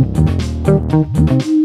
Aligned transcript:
Thank 0.00 1.50
you. 1.50 1.59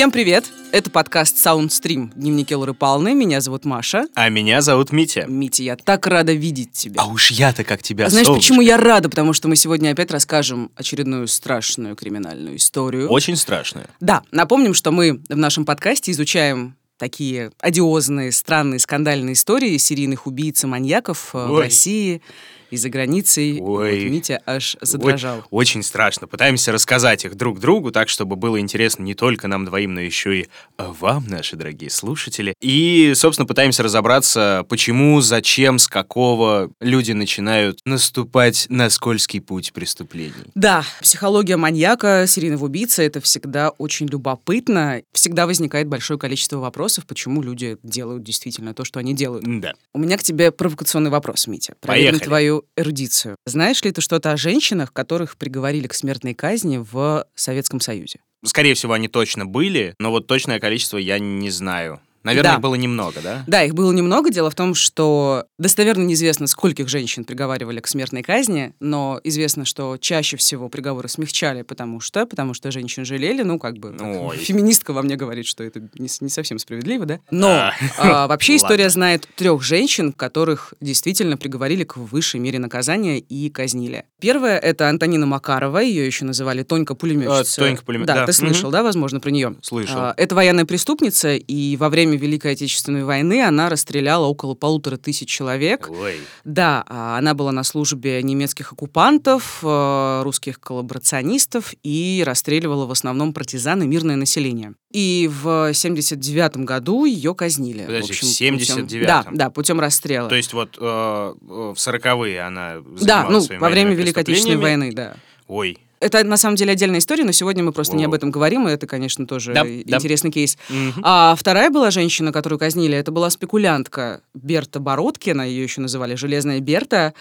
Всем 0.00 0.10
привет! 0.10 0.50
Это 0.72 0.90
подкаст 0.90 1.36
Soundstream 1.36 2.12
Дневники 2.14 2.54
Лоры 2.54 2.72
Палны. 2.72 3.14
Меня 3.14 3.42
зовут 3.42 3.66
Маша. 3.66 4.06
А 4.14 4.30
меня 4.30 4.62
зовут 4.62 4.92
Митя. 4.92 5.26
Митя, 5.28 5.62
я 5.62 5.76
так 5.76 6.06
рада 6.06 6.32
видеть 6.32 6.72
тебя. 6.72 7.02
А 7.02 7.06
уж 7.06 7.30
я-то 7.30 7.64
как 7.64 7.82
тебя, 7.82 8.06
А 8.06 8.08
знаешь, 8.08 8.24
солнышко. 8.24 8.48
почему 8.48 8.62
я 8.62 8.78
рада? 8.78 9.10
Потому 9.10 9.34
что 9.34 9.46
мы 9.48 9.56
сегодня 9.56 9.90
опять 9.90 10.10
расскажем 10.10 10.70
очередную 10.74 11.28
страшную 11.28 11.96
криминальную 11.96 12.56
историю. 12.56 13.10
Очень 13.10 13.36
страшно. 13.36 13.90
Да, 14.00 14.22
напомним, 14.30 14.72
что 14.72 14.90
мы 14.90 15.20
в 15.28 15.36
нашем 15.36 15.66
подкасте 15.66 16.12
изучаем 16.12 16.76
такие 16.96 17.52
одиозные, 17.60 18.32
странные, 18.32 18.78
скандальные 18.78 19.34
истории 19.34 19.76
серийных 19.76 20.26
убийц 20.26 20.64
и 20.64 20.66
маньяков 20.66 21.34
э, 21.34 21.46
в 21.46 21.52
Ой. 21.52 21.64
России 21.64 22.22
и 22.70 22.76
за 22.76 22.88
границей. 22.88 23.58
Ой. 23.60 24.04
Вот 24.04 24.10
Митя 24.10 24.40
аж 24.46 24.76
задрожал. 24.80 25.38
Ой, 25.38 25.44
очень 25.50 25.82
страшно. 25.82 26.26
Пытаемся 26.26 26.72
рассказать 26.72 27.24
их 27.24 27.34
друг 27.34 27.60
другу 27.60 27.90
так, 27.90 28.08
чтобы 28.08 28.36
было 28.36 28.60
интересно 28.60 29.02
не 29.02 29.14
только 29.14 29.48
нам 29.48 29.64
двоим, 29.64 29.94
но 29.94 30.00
еще 30.00 30.40
и 30.40 30.48
э, 30.78 30.92
вам, 31.00 31.26
наши 31.28 31.56
дорогие 31.56 31.90
слушатели. 31.90 32.54
И, 32.60 33.12
собственно, 33.14 33.46
пытаемся 33.46 33.82
разобраться, 33.82 34.64
почему, 34.68 35.20
зачем, 35.20 35.78
с 35.78 35.88
какого 35.88 36.70
люди 36.80 37.12
начинают 37.12 37.80
наступать 37.84 38.66
на 38.68 38.90
скользкий 38.90 39.40
путь 39.40 39.72
преступлений. 39.72 40.32
Да, 40.54 40.84
психология 41.00 41.56
маньяка, 41.56 42.24
серийного 42.26 42.64
убийцы— 42.64 43.02
это 43.04 43.20
всегда 43.20 43.70
очень 43.70 44.06
любопытно. 44.06 45.02
Всегда 45.12 45.46
возникает 45.46 45.88
большое 45.88 46.18
количество 46.18 46.58
вопросов, 46.58 47.06
почему 47.06 47.42
люди 47.42 47.78
делают 47.82 48.22
действительно 48.22 48.74
то, 48.74 48.84
что 48.84 49.00
они 49.00 49.14
делают. 49.14 49.44
Да. 49.60 49.74
У 49.92 49.98
меня 49.98 50.16
к 50.16 50.22
тебе 50.22 50.50
провокационный 50.50 51.10
вопрос, 51.10 51.46
Митя. 51.46 51.74
Проверим 51.80 52.12
Поехали. 52.12 52.28
твою 52.28 52.59
эрудицию. 52.76 53.36
Знаешь 53.46 53.82
ли 53.82 53.92
ты 53.92 54.00
что-то 54.00 54.32
о 54.32 54.36
женщинах, 54.36 54.92
которых 54.92 55.36
приговорили 55.36 55.86
к 55.86 55.94
смертной 55.94 56.34
казни 56.34 56.78
в 56.78 57.26
Советском 57.34 57.80
Союзе? 57.80 58.20
Скорее 58.44 58.74
всего, 58.74 58.94
они 58.94 59.08
точно 59.08 59.44
были, 59.44 59.94
но 59.98 60.10
вот 60.10 60.26
точное 60.26 60.60
количество 60.60 60.96
я 60.96 61.18
не 61.18 61.50
знаю. 61.50 62.00
Наверное, 62.22 62.50
Да. 62.52 62.54
их 62.56 62.60
было 62.60 62.74
немного, 62.74 63.20
да? 63.22 63.44
Да, 63.46 63.62
их 63.64 63.74
было 63.74 63.92
немного. 63.92 64.30
Дело 64.30 64.50
в 64.50 64.54
том, 64.54 64.74
что 64.74 65.44
достоверно 65.58 66.02
неизвестно, 66.02 66.46
скольких 66.46 66.88
женщин 66.88 67.24
приговаривали 67.24 67.80
к 67.80 67.86
смертной 67.86 68.22
казни, 68.22 68.74
но 68.80 69.20
известно, 69.24 69.64
что 69.64 69.96
чаще 69.98 70.36
всего 70.36 70.68
приговоры 70.68 71.08
смягчали, 71.08 71.62
потому 71.62 72.00
что, 72.00 72.26
потому 72.26 72.52
что 72.54 72.70
женщин 72.70 73.04
жалели, 73.04 73.42
ну, 73.42 73.58
как 73.58 73.78
бы, 73.78 73.96
Ой. 74.00 74.36
феминистка 74.36 74.92
во 74.92 75.02
мне 75.02 75.16
говорит, 75.16 75.46
что 75.46 75.64
это 75.64 75.80
не, 75.98 76.08
не 76.20 76.28
совсем 76.28 76.58
справедливо, 76.58 77.06
да? 77.06 77.20
Но 77.30 77.48
А. 77.48 77.72
а, 77.98 78.26
вообще 78.26 78.56
история 78.56 78.84
Ладно. 78.84 78.90
знает 78.90 79.28
трех 79.36 79.62
женщин, 79.62 80.12
которых 80.12 80.74
действительно 80.80 81.36
приговорили 81.36 81.84
к 81.84 81.96
высшей 81.96 82.40
мере 82.40 82.58
наказания 82.58 83.18
и 83.18 83.48
казнили. 83.50 84.04
Первая— 84.20 84.58
это 84.58 84.88
Антонина 84.88 85.26
Макарова, 85.26 85.78
ее 85.78 86.06
еще 86.06 86.24
называли 86.24 86.62
Тонька 86.62 86.94
пулеметчица. 86.94 87.62
А, 87.62 87.64
Тонька 87.64 87.82
пулемет- 87.84 88.06
Да, 88.06 88.14
да. 88.16 88.26
ты 88.26 88.32
слышал, 88.32 88.70
да, 88.70 88.82
возможно, 88.82 89.20
про 89.20 89.30
нее? 89.30 89.56
Слышал. 89.62 89.96
А, 89.98 90.14
Это 90.16 90.34
военная 90.34 90.64
преступница, 90.66 91.34
и 91.34 91.76
во 91.76 91.88
время 91.88 92.09
Великой 92.16 92.52
Отечественной 92.52 93.04
войны 93.04 93.42
она 93.42 93.68
расстреляла 93.68 94.26
около 94.26 94.54
полутора 94.54 94.96
тысяч 94.96 95.28
человек. 95.28 95.88
Ой. 95.90 96.20
Да, 96.44 96.84
а, 96.86 97.18
она 97.18 97.34
была 97.34 97.52
на 97.52 97.64
службе 97.64 98.22
немецких 98.22 98.72
оккупантов, 98.72 99.60
э, 99.62 100.22
русских 100.22 100.60
коллаборационистов 100.60 101.74
и 101.82 102.22
расстреливала 102.26 102.86
в 102.86 102.90
основном 102.90 103.32
партизан 103.32 103.82
и 103.82 103.86
мирное 103.86 104.16
население. 104.16 104.74
И 104.92 105.30
в 105.32 105.72
79 105.72 106.64
году 106.64 107.04
ее 107.04 107.34
казнили. 107.34 107.84
Подожди, 107.84 108.12
в 108.12 108.20
путем- 108.20 108.56
79-м? 108.56 109.06
Да, 109.06 109.26
да, 109.30 109.50
путем 109.50 109.80
расстрела. 109.80 110.28
То 110.28 110.34
есть 110.34 110.52
вот 110.52 110.76
э, 110.80 110.84
э, 110.84 111.72
в 111.74 111.78
сороковые 111.78 112.40
она 112.42 112.80
да, 113.00 113.22
занималась 113.22 113.32
ну, 113.32 113.40
своими 113.42 113.60
во 113.60 113.68
время 113.68 113.94
Великой 113.94 114.22
Отечественной 114.22 114.56
войны, 114.56 114.92
да. 114.92 115.16
Ой. 115.46 115.78
Это 116.00 116.24
на 116.24 116.38
самом 116.38 116.56
деле 116.56 116.72
отдельная 116.72 116.98
история, 117.00 117.24
но 117.24 117.32
сегодня 117.32 117.62
мы 117.62 117.72
просто 117.72 117.94
не 117.94 118.04
об 118.04 118.10
Воу. 118.12 118.16
этом 118.16 118.30
говорим, 118.30 118.66
и 118.66 118.72
это, 118.72 118.86
конечно, 118.86 119.26
тоже 119.26 119.52
Да, 119.52 119.62
и- 119.66 119.84
да. 119.84 119.98
интересный 119.98 120.30
кейс. 120.30 120.56
Мгм. 120.70 120.94
А 121.02 121.34
вторая 121.38 121.68
была 121.70 121.90
женщина, 121.90 122.32
которую 122.32 122.58
казнили, 122.58 122.96
это 122.96 123.12
была 123.12 123.28
спекулянтка 123.28 124.22
Берта 124.34 124.80
Бородкина, 124.80 125.42
ее 125.42 125.62
еще 125.62 125.82
называли 125.82 126.14
Железная 126.14 126.60
Берта. 126.60 127.12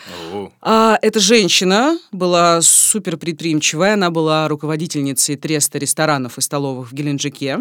А, 0.62 0.97
эта 1.01 1.19
женщина 1.19 2.00
была 2.13 2.62
супер 2.62 3.18
предприимчивая, 3.18 3.95
она 3.95 4.12
была 4.12 4.47
руководительницей 4.47 5.35
треста 5.35 5.78
ресторанов 5.78 6.38
и 6.38 6.41
столовых 6.41 6.91
в 6.91 6.94
Геленджике. 6.94 7.59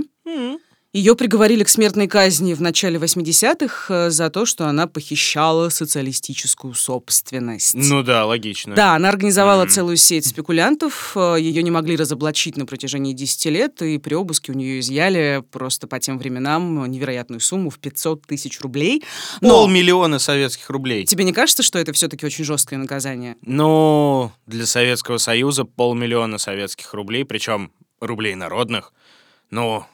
Ее 0.95 1.15
приговорили 1.15 1.65
к 1.65 1.69
смертной 1.69 2.07
казни 2.09 2.55
в 2.55 2.63
начале 2.63 2.99
80-х 2.99 3.93
э, 4.07 4.11
за 4.11 4.31
то, 4.31 4.47
что 4.47 4.67
она 4.69 4.87
похищала 4.87 5.69
социалистическую 5.69 6.73
собственность. 6.73 7.75
Ну 7.75 8.03
да, 8.03 8.25
логично. 8.25 8.75
Да, 8.75 8.95
она 8.95 9.11
организовала 9.11 9.65
Мгм. 9.65 9.71
целую 9.71 9.97
сеть 9.99 10.25
спекулянтов, 10.27 11.15
ее 11.15 11.63
не 11.63 11.71
могли 11.71 11.95
разоблачить 11.95 12.57
на 12.57 12.65
протяжении 12.65 13.13
10 13.13 13.51
лет, 13.51 13.83
и 13.83 13.99
при 13.99 14.15
обыске 14.15 14.51
у 14.53 14.55
нее 14.55 14.81
изъяли 14.81 15.45
просто 15.51 15.87
по 15.89 16.01
тем 16.01 16.19
временам 16.19 16.91
невероятную 16.91 17.41
сумму 17.41 17.69
в 17.69 17.79
500 17.79 18.23
тысяч 18.27 18.59
рублей. 18.63 19.05
Но 19.43 19.51
Полмиллиона 19.51 20.19
советских 20.19 20.71
рублей. 20.71 21.05
тебе 21.05 21.25
не 21.25 21.35
кажется, 21.35 21.63
что 21.63 21.79
это 21.79 21.93
все-таки 21.93 22.25
очень 22.25 22.45
жесткое 22.45 22.79
наказание? 22.79 23.37
Ну, 23.43 24.33
для 24.47 24.65
Советского 24.65 25.19
Союза 25.19 25.65
полмиллиона 25.65 26.39
советских 26.39 26.95
рублей, 26.95 27.27
причем 27.27 27.73
рублей 28.01 28.35
народных. 28.37 28.95
Ну, 29.51 29.85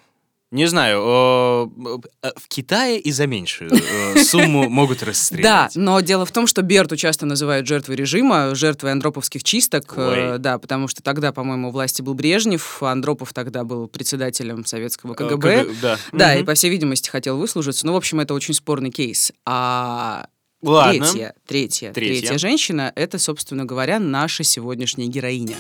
не 0.55 0.67
знаю, 0.67 1.01
э, 1.03 2.29
в 2.37 2.49
Китае 2.49 3.01
и 3.01 3.11
за 3.11 3.27
меньшую 3.27 3.73
э, 3.73 4.23
сумму 4.23 4.69
могут 4.71 5.01
Да, 5.01 5.07
расстрелять. 5.07 5.75
но 5.75 6.01
дело 6.01 6.25
в 6.25 6.31
том, 6.31 6.47
что 6.47 6.63
Берту 6.63 6.97
часто 6.97 7.27
называют 7.27 7.67
жертвой 7.67 7.97
режима, 7.97 8.55
жертвой 8.55 8.93
андроповских 8.93 9.43
чисток. 9.43 9.93
э, 9.97 10.33
Ой. 10.35 10.39
Да, 10.39 10.59
потому 10.59 10.87
что 10.89 11.03
тогда, 11.03 11.33
по-моему, 11.33 11.69
у 11.69 11.71
власти 11.73 12.03
был 12.03 12.15
Брежнев, 12.15 12.83
а 12.83 12.93
Андропов 12.93 13.33
тогда 13.33 13.65
был 13.65 13.89
председателем 13.89 14.65
советского 14.65 15.15
КГБ. 15.15 15.65
КГ, 15.65 15.75
Да, 15.83 15.99
Да, 16.13 16.35
и, 16.37 16.45
по 16.45 16.55
всей 16.55 16.71
видимости, 16.71 17.09
хотел 17.11 17.37
выслужиться. 17.37 17.85
Ну, 17.87 17.93
в 17.93 17.97
общем, 17.97 18.21
это 18.21 18.33
очень 18.33 18.55
спорный 18.55 18.91
кейс. 18.91 19.33
А 19.45 20.27
Ладно. 20.63 20.93
третья, 20.93 21.35
третья, 21.47 21.93
Третья. 21.93 22.21
третья 22.21 22.39
женщина— 22.39 22.93
это, 22.95 23.19
собственно 23.19 23.65
говоря, 23.65 23.99
наша 23.99 24.45
сегодняшняя 24.45 25.09
героиня. 25.09 25.57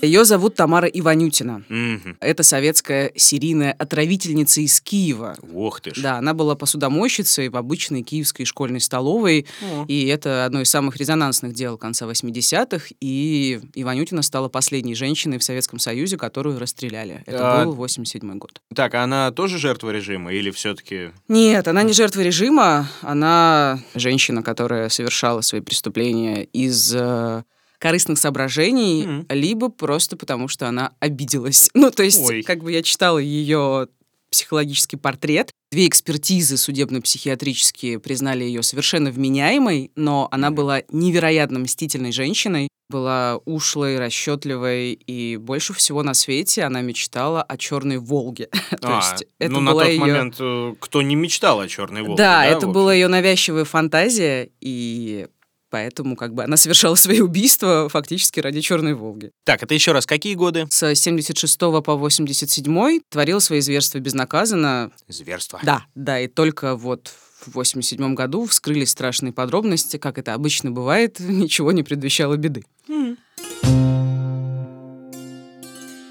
Ее 0.00 0.24
зовут 0.24 0.54
Тамара 0.54 0.86
Иванютина. 0.86 1.62
Мгм. 1.68 2.16
Это 2.20 2.42
советская 2.44 3.10
серийная 3.16 3.72
отравительница 3.72 4.60
из 4.60 4.80
Киева. 4.80 5.36
Ох 5.52 5.80
ты 5.80 5.92
ж. 5.94 6.00
Да, 6.00 6.18
она 6.18 6.34
была 6.34 6.54
посудомойщицей 6.54 7.48
в 7.48 7.56
обычной 7.56 8.02
киевской 8.02 8.44
школьной 8.44 8.80
столовой, 8.80 9.46
О. 9.60 9.84
и 9.88 10.06
это 10.06 10.44
одно 10.44 10.60
из 10.60 10.70
самых 10.70 10.96
резонансных 10.96 11.52
дел 11.52 11.76
конца 11.76 12.06
80-х, 12.06 12.86
и 13.00 13.60
Иванютина 13.74 14.22
стала 14.22 14.48
последней 14.48 14.94
женщиной 14.94 15.38
в 15.38 15.44
Советском 15.44 15.78
Союзе, 15.80 16.16
которую 16.16 16.58
расстреляли. 16.60 17.22
Это 17.26 17.62
А- 17.62 17.64
был 17.64 17.72
87 17.72 18.38
год. 18.38 18.60
Так, 18.74 18.94
а 18.94 19.02
она 19.02 19.32
тоже 19.32 19.58
жертва 19.58 19.90
режима 19.90 20.32
или 20.32 20.50
все-таки... 20.50 21.10
Нет, 21.26 21.66
она 21.66 21.82
не 21.82 21.92
жертва 21.92 22.20
режима, 22.20 22.88
она 23.02 23.80
женщина, 23.94 24.42
которая 24.44 24.88
совершала 24.90 25.40
свои 25.40 25.60
преступления 25.60 26.44
из 26.44 26.94
э, 26.94 27.42
корыстных 27.78 28.18
соображений, 28.18 29.06
Мгм. 29.06 29.26
либо 29.30 29.68
просто 29.68 30.16
потому, 30.16 30.48
что 30.48 30.68
она 30.68 30.92
обиделась. 31.00 31.70
Ну, 31.74 31.90
то 31.90 32.02
есть, 32.02 32.20
Ой. 32.20 32.42
как 32.42 32.62
бы 32.62 32.72
я 32.72 32.82
читала 32.82 33.18
ее 33.18 33.88
психологический 34.30 34.96
портрет. 34.96 35.50
Две 35.72 35.86
экспертизы 35.86 36.56
судебно-психиатрические 36.56 37.98
признали 37.98 38.44
ее 38.44 38.62
совершенно 38.62 39.10
вменяемой, 39.10 39.90
но 39.96 40.28
она 40.30 40.50
была 40.50 40.82
невероятно 40.90 41.58
мстительной 41.60 42.12
женщиной, 42.12 42.68
была 42.90 43.38
ушлой, 43.44 43.98
расчетливой, 43.98 44.92
и 44.92 45.36
больше 45.36 45.74
всего 45.74 46.02
на 46.02 46.14
свете 46.14 46.62
она 46.64 46.80
мечтала 46.80 47.42
о 47.42 47.56
черной 47.58 47.98
Волге. 47.98 48.48
То 48.70 48.78
А, 48.82 48.96
есть 49.12 49.26
это 49.38 49.52
ну, 49.52 49.60
на 49.60 49.72
тот 49.72 49.86
её- 49.86 50.00
момент 50.00 50.36
э, 50.40 50.74
кто 50.78 51.02
не 51.02 51.14
мечтал 51.14 51.60
о 51.60 51.68
черной 51.68 52.02
волке, 52.02 52.16
Да, 52.22 52.40
да, 52.42 52.46
это 52.46 52.66
была 52.66 52.94
ее 52.94 53.08
навязчивая 53.08 53.64
фантазия, 53.64 54.50
и 54.60 55.26
поэтому 55.70 56.16
как 56.16 56.34
бы 56.34 56.44
она 56.44 56.56
совершала 56.56 56.94
свои 56.94 57.20
убийства 57.20 57.88
фактически 57.88 58.40
ради 58.40 58.60
черной 58.60 58.94
Волги. 58.94 59.30
Так, 59.44 59.62
это 59.62 59.74
еще 59.74 59.92
раз, 59.92 60.06
какие 60.06 60.34
годы? 60.34 60.66
С 60.70 60.94
76 60.94 61.58
по 61.58 61.96
87 61.96 63.00
творила 63.08 63.38
свои 63.38 63.60
зверства 63.60 63.98
безнаказанно. 63.98 64.90
Зверство. 65.08 65.60
Да, 65.62 65.84
да, 65.94 66.20
и 66.20 66.28
только 66.28 66.76
вот 66.76 67.12
в 67.40 67.54
87 67.54 68.14
году 68.14 68.46
вскрылись 68.46 68.90
страшные 68.90 69.32
подробности, 69.32 69.96
как 69.96 70.18
это 70.18 70.34
обычно 70.34 70.70
бывает, 70.70 71.18
ничего 71.20 71.72
не 71.72 71.82
предвещало 71.82 72.36
беды. 72.36 72.64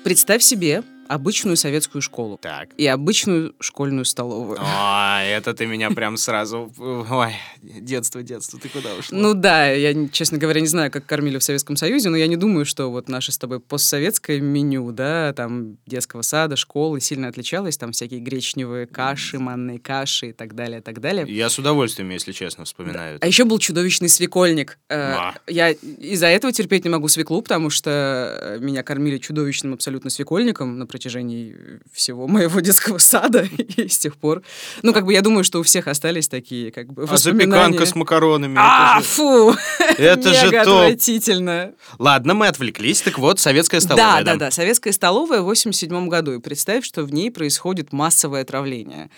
Представь 0.04 0.42
себе, 0.42 0.84
обычную 1.08 1.58
советскую 1.58 2.02
школу 2.02 2.40
Так. 2.42 2.70
и 2.78 2.86
обычную 2.88 3.56
школьную 3.60 4.06
столовую. 4.06 4.60
О, 4.60 5.22
это 5.22 5.54
ты 5.54 5.66
меня 5.66 5.92
прям 5.92 6.18
сразу... 6.18 6.72
Ой, 6.78 7.34
детство, 7.62 8.24
детство, 8.24 8.60
ты 8.60 8.70
куда 8.70 8.94
ушла? 8.96 9.18
Ну 9.18 9.34
да, 9.34 9.70
я, 9.72 10.08
честно 10.10 10.38
говоря, 10.38 10.62
не 10.62 10.68
знаю, 10.68 10.92
как 10.92 11.06
кормили 11.06 11.38
в 11.38 11.44
Советском 11.44 11.76
Союзе, 11.76 12.10
но 12.10 12.18
я 12.18 12.28
не 12.28 12.38
думаю, 12.38 12.66
что 12.66 12.92
вот 12.92 13.10
наше 13.10 13.32
с 13.32 13.38
тобой 13.38 13.60
постсоветское 13.60 14.40
меню, 14.40 14.92
да, 14.92 15.34
там 15.34 15.78
детского 15.86 16.22
сада, 16.22 16.56
школы 16.56 17.02
сильно 17.02 17.28
отличалось, 17.28 17.78
там 17.78 17.92
всякие 17.92 18.20
гречневые 18.20 18.88
каши, 18.88 19.40
манные 19.40 19.80
каши 19.80 20.30
и 20.30 20.34
так 20.34 20.56
далее, 20.56 20.80
и 20.80 20.82
так 20.82 21.00
далее. 21.00 21.26
Я 21.28 21.50
с 21.50 21.58
удовольствием, 21.60 22.10
если 22.10 22.32
честно, 22.32 22.66
вспоминаю. 22.66 23.18
А 23.22 23.28
еще 23.28 23.46
был 23.46 23.60
чудовищный 23.60 24.10
свекольник. 24.10 24.78
А. 24.90 25.36
Я 25.48 25.72
из-за 25.72 26.28
этого 26.28 26.54
терпеть 26.54 26.84
не 26.84 26.90
могу 26.90 27.08
свеклу, 27.08 27.42
потому 27.42 27.70
что 27.70 28.38
э, 28.42 28.60
меня 28.60 28.84
кормили 28.84 29.18
чудовищным 29.18 29.74
абсолютно 29.74 30.10
свекольником 30.10 30.78
на 30.78 30.86
протяжении 30.98 31.56
всего 31.94 32.28
моего 32.28 32.60
детского 32.60 32.98
сада 32.98 33.44
и 33.78 33.88
с 33.88 33.98
тех 34.00 34.18
пор. 34.18 34.42
Ну, 34.82 34.94
как 34.94 35.06
бы 35.06 35.14
я 35.14 35.22
думаю, 35.22 35.44
что 35.44 35.60
у 35.60 35.64
всех 35.64 35.88
остались 35.88 36.28
такие 36.28 36.72
как 36.72 36.92
бы 36.92 37.04
А 37.04 37.06
воспоминания. 37.06 37.52
запеканка 37.52 37.86
с 37.86 37.96
макаронами. 37.96 38.56
А, 38.58 39.00
фу! 39.02 39.54
Это 39.98 40.34
же 40.34 40.50
топ. 40.50 40.60
отвратительно. 40.62 41.74
Ладно, 42.00 42.34
мы 42.34 42.48
отвлеклись. 42.48 43.02
Так 43.02 43.20
вот, 43.20 43.40
советская 43.40 43.80
Да, 43.82 43.86
столовая. 43.86 44.24
да, 44.24 44.36
да. 44.38 44.52
Советская 44.52 44.92
столовая 44.92 45.42
в 45.42 45.46
87 45.46 46.08
году. 46.10 46.34
И 46.34 46.40
представь, 46.40 46.84
что 46.84 47.04
в 47.04 47.14
ней 47.14 47.30
происходит 47.30 47.94
массовое 47.94 48.42
отравление. 48.42 49.12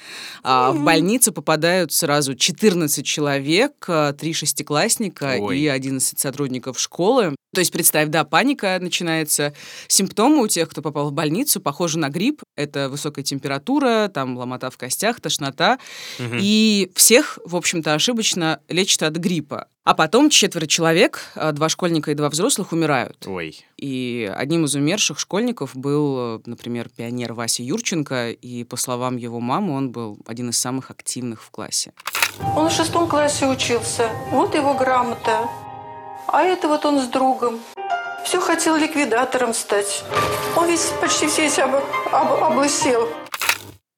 А, 0.44 0.72
в 0.72 0.84
больницу 0.84 1.32
попадают 1.32 1.94
сразу 1.94 2.36
14 2.36 3.06
человек, 3.06 3.86
а, 3.88 4.12
три 4.12 4.34
шестиклассника 4.34 5.36
и 5.38 5.66
11 5.68 6.20
сотрудников 6.20 6.78
школы. 6.78 7.36
То 7.54 7.62
есть, 7.62 7.72
представь, 7.72 8.10
да, 8.10 8.26
паника 8.26 8.78
начинается. 8.80 9.54
Симптомы 9.88 10.44
у 10.44 10.48
тех, 10.48 10.70
кто 10.70 10.82
попал 10.84 11.10
в 11.10 11.14
больницу, 11.14 11.60
похожи 11.70 12.00
на 12.00 12.10
грипп. 12.10 12.42
Это 12.56 12.90
высокая 12.90 13.24
температура, 13.24 14.10
там 14.12 14.36
ломота 14.36 14.72
в 14.72 14.78
костях, 14.78 15.22
тошнота. 15.22 15.78
Мгм. 16.18 16.40
И 16.42 16.92
всех, 16.96 17.38
в 17.46 17.56
общем-то, 17.56 17.94
ошибочно 17.94 18.60
лечат 18.70 19.04
от 19.04 19.18
гриппа. 19.18 19.68
А 19.84 19.94
потом 19.94 20.32
четверо 20.32 20.66
человек, 20.66 21.22
а, 21.36 21.52
два 21.52 21.70
школьника 21.70 22.10
и 22.10 22.16
два 22.16 22.30
взрослых, 22.30 22.72
умирают. 22.72 23.24
Ой. 23.28 23.64
И 23.78 24.32
одним 24.36 24.66
из 24.66 24.74
умерших 24.74 25.20
школьников 25.20 25.76
был, 25.76 26.42
например, 26.48 26.90
пионер 26.90 27.34
Вася 27.34 27.62
Юрченко, 27.62 28.32
и, 28.32 28.64
по 28.64 28.76
словам 28.76 29.18
его 29.18 29.40
мамы, 29.40 29.76
он 29.76 29.92
был 29.92 30.18
один 30.26 30.50
из 30.50 30.58
самых 30.58 30.90
активных 30.90 31.44
в 31.44 31.52
классе. 31.52 31.94
Он 32.56 32.70
в 32.70 32.72
шестом 32.72 33.08
классе 33.08 33.46
учился. 33.46 34.10
Вот 34.32 34.56
его 34.56 34.74
грамота. 34.74 35.48
А 36.26 36.42
это 36.42 36.68
вот 36.68 36.84
он 36.86 37.00
с 37.00 37.08
другом. 37.10 37.60
Все 38.26 38.40
хотел 38.40 38.76
ликвидатором 38.76 39.54
стать. 39.54 40.04
Он 40.56 40.68
весь 40.68 40.92
почти 41.02 41.28
весь 41.28 41.58
об, 41.60 41.76
об- 42.12 42.44
облысел. 42.44 43.08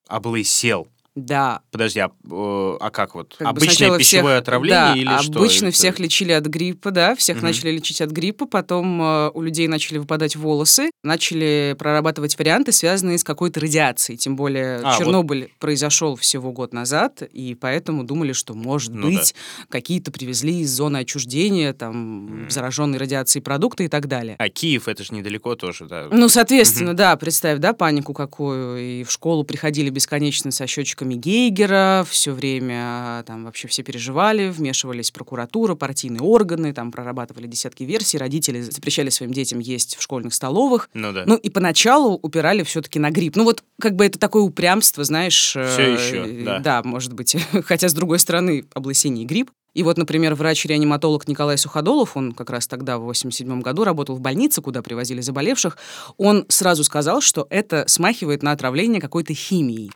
Облысел. 0.08 0.88
Да, 1.16 1.60
Подожди, 1.72 2.00
а, 2.00 2.08
э, 2.10 2.78
а 2.80 2.90
как 2.90 3.16
вот? 3.16 3.36
как 3.38 3.46
бы 3.46 3.50
Обычное 3.50 3.98
пищевое 3.98 4.36
всех- 4.36 4.42
отравление 4.44 5.06
да, 5.06 5.18
или 5.18 5.22
что? 5.24 5.40
обычно 5.40 5.66
Это- 5.68 5.76
всех 5.76 6.00
лечили 6.00 6.32
от 6.32 6.46
гриппа, 6.46 6.92
да, 6.92 7.16
всех 7.18 7.38
Мгм. 7.38 7.48
начали 7.48 7.72
лечить 7.72 8.00
от 8.00 8.12
гриппа, 8.12 8.46
потом 8.46 9.02
э, 9.02 9.32
у 9.34 9.42
людей 9.42 9.68
начали 9.68 9.98
выпадать 9.98 10.38
волосы, 10.38 10.90
начали 11.04 11.76
прорабатывать 11.78 12.40
варианты, 12.40 12.72
связанные 12.72 13.18
с 13.18 13.26
какой-то 13.26 13.60
радиацией, 13.60 14.18
тем 14.18 14.38
более 14.38 14.78
А, 14.78 14.92
вот. 14.92 14.98
Чернобыль 15.00 15.52
произошел 15.60 16.16
всего 16.16 16.54
год 16.54 16.72
назад, 16.74 17.22
и 17.24 17.56
поэтому 17.56 18.06
думали, 18.06 18.32
что, 18.32 18.54
может 18.54 18.94
Ну 18.94 19.12
да. 19.12 19.18
быть, 19.18 19.36
какие-то 19.68 20.12
привезли 20.12 20.60
из 20.62 20.72
зоны 20.72 20.98
отчуждения, 20.98 21.74
там, 21.74 22.24
Мгм. 22.44 22.50
зараженные 22.50 23.00
радиацией 23.00 23.44
продукты 23.44 23.84
и 23.84 23.88
так 23.90 24.08
далее. 24.08 24.38
А 24.40 24.48
Киев, 24.48 24.88
это 24.88 25.04
же 25.04 25.14
недалеко 25.14 25.56
тоже, 25.56 25.88
да. 25.88 26.08
Ну, 26.10 26.30
соответственно, 26.30 26.94
да, 26.94 27.18
представь, 27.18 27.60
да, 27.60 27.74
панику 27.74 28.14
какую. 28.14 28.80
И 29.02 29.04
в 29.04 29.12
школу 29.12 29.44
приходили 29.44 29.90
бесконечно 29.90 30.52
со 30.52 30.68
счетчиками 30.68 31.02
Гейгера, 31.16 32.06
все 32.10 32.32
время 32.32 33.24
там 33.28 33.46
вообще 33.46 33.68
все 33.68 33.84
переживали, 33.84 34.50
вмешивались 34.50 35.12
прокуратура, 35.12 35.76
партийные 35.76 36.22
органы, 36.22 36.74
там 36.74 36.92
прорабатывали 36.92 37.48
десятки 37.48 37.84
версий, 37.84 38.18
родители 38.18 38.62
запрещали 38.62 39.10
своим 39.10 39.32
детям 39.32 39.60
есть 39.60 39.96
в 39.98 40.02
школьных 40.02 40.34
столовых. 40.34 40.90
Ну 40.94 41.12
да. 41.12 41.24
Ну 41.26 41.36
и 41.36 41.50
поначалу 41.50 42.20
упирали 42.22 42.64
все-таки 42.64 43.00
на 43.00 43.12
грипп. 43.12 43.36
Ну 43.36 43.44
вот 43.44 43.64
как 43.80 43.96
бы 43.96 44.06
это 44.06 44.20
такое 44.20 44.44
упрямство, 44.44 45.04
знаешь. 45.04 45.50
Всё 45.50 45.60
э, 45.62 45.94
ещё, 45.94 46.26
э, 46.26 46.44
да. 46.44 46.60
Да, 46.60 46.84
может 46.84 47.14
быть. 47.14 47.36
Хотя, 47.66 47.90
с 47.90 47.94
другой 47.94 48.20
стороны, 48.20 48.66
облысение 48.74 49.24
и 49.24 49.28
грипп. 49.28 49.52
И 49.74 49.84
вот, 49.84 49.98
например, 49.98 50.36
врач-реаниматолог 50.36 51.28
Николай 51.28 51.58
Суходолов, 51.58 52.18
он 52.18 52.34
как 52.34 52.50
раз 52.50 52.68
тогда, 52.68 52.98
в 52.98 53.04
87 53.04 53.62
году, 53.62 53.86
работал 53.86 54.16
в 54.16 54.20
больнице, 54.20 54.62
куда 54.62 54.82
привозили 54.82 55.22
заболевших, 55.22 55.78
он 56.18 56.46
сразу 56.50 56.84
сказал, 56.84 57.22
что 57.22 57.48
это 57.50 57.86
смахивает 57.88 58.44
на 58.44 58.52
отравление 58.52 59.00
какой-то 59.00 59.34
химией. 59.34 59.92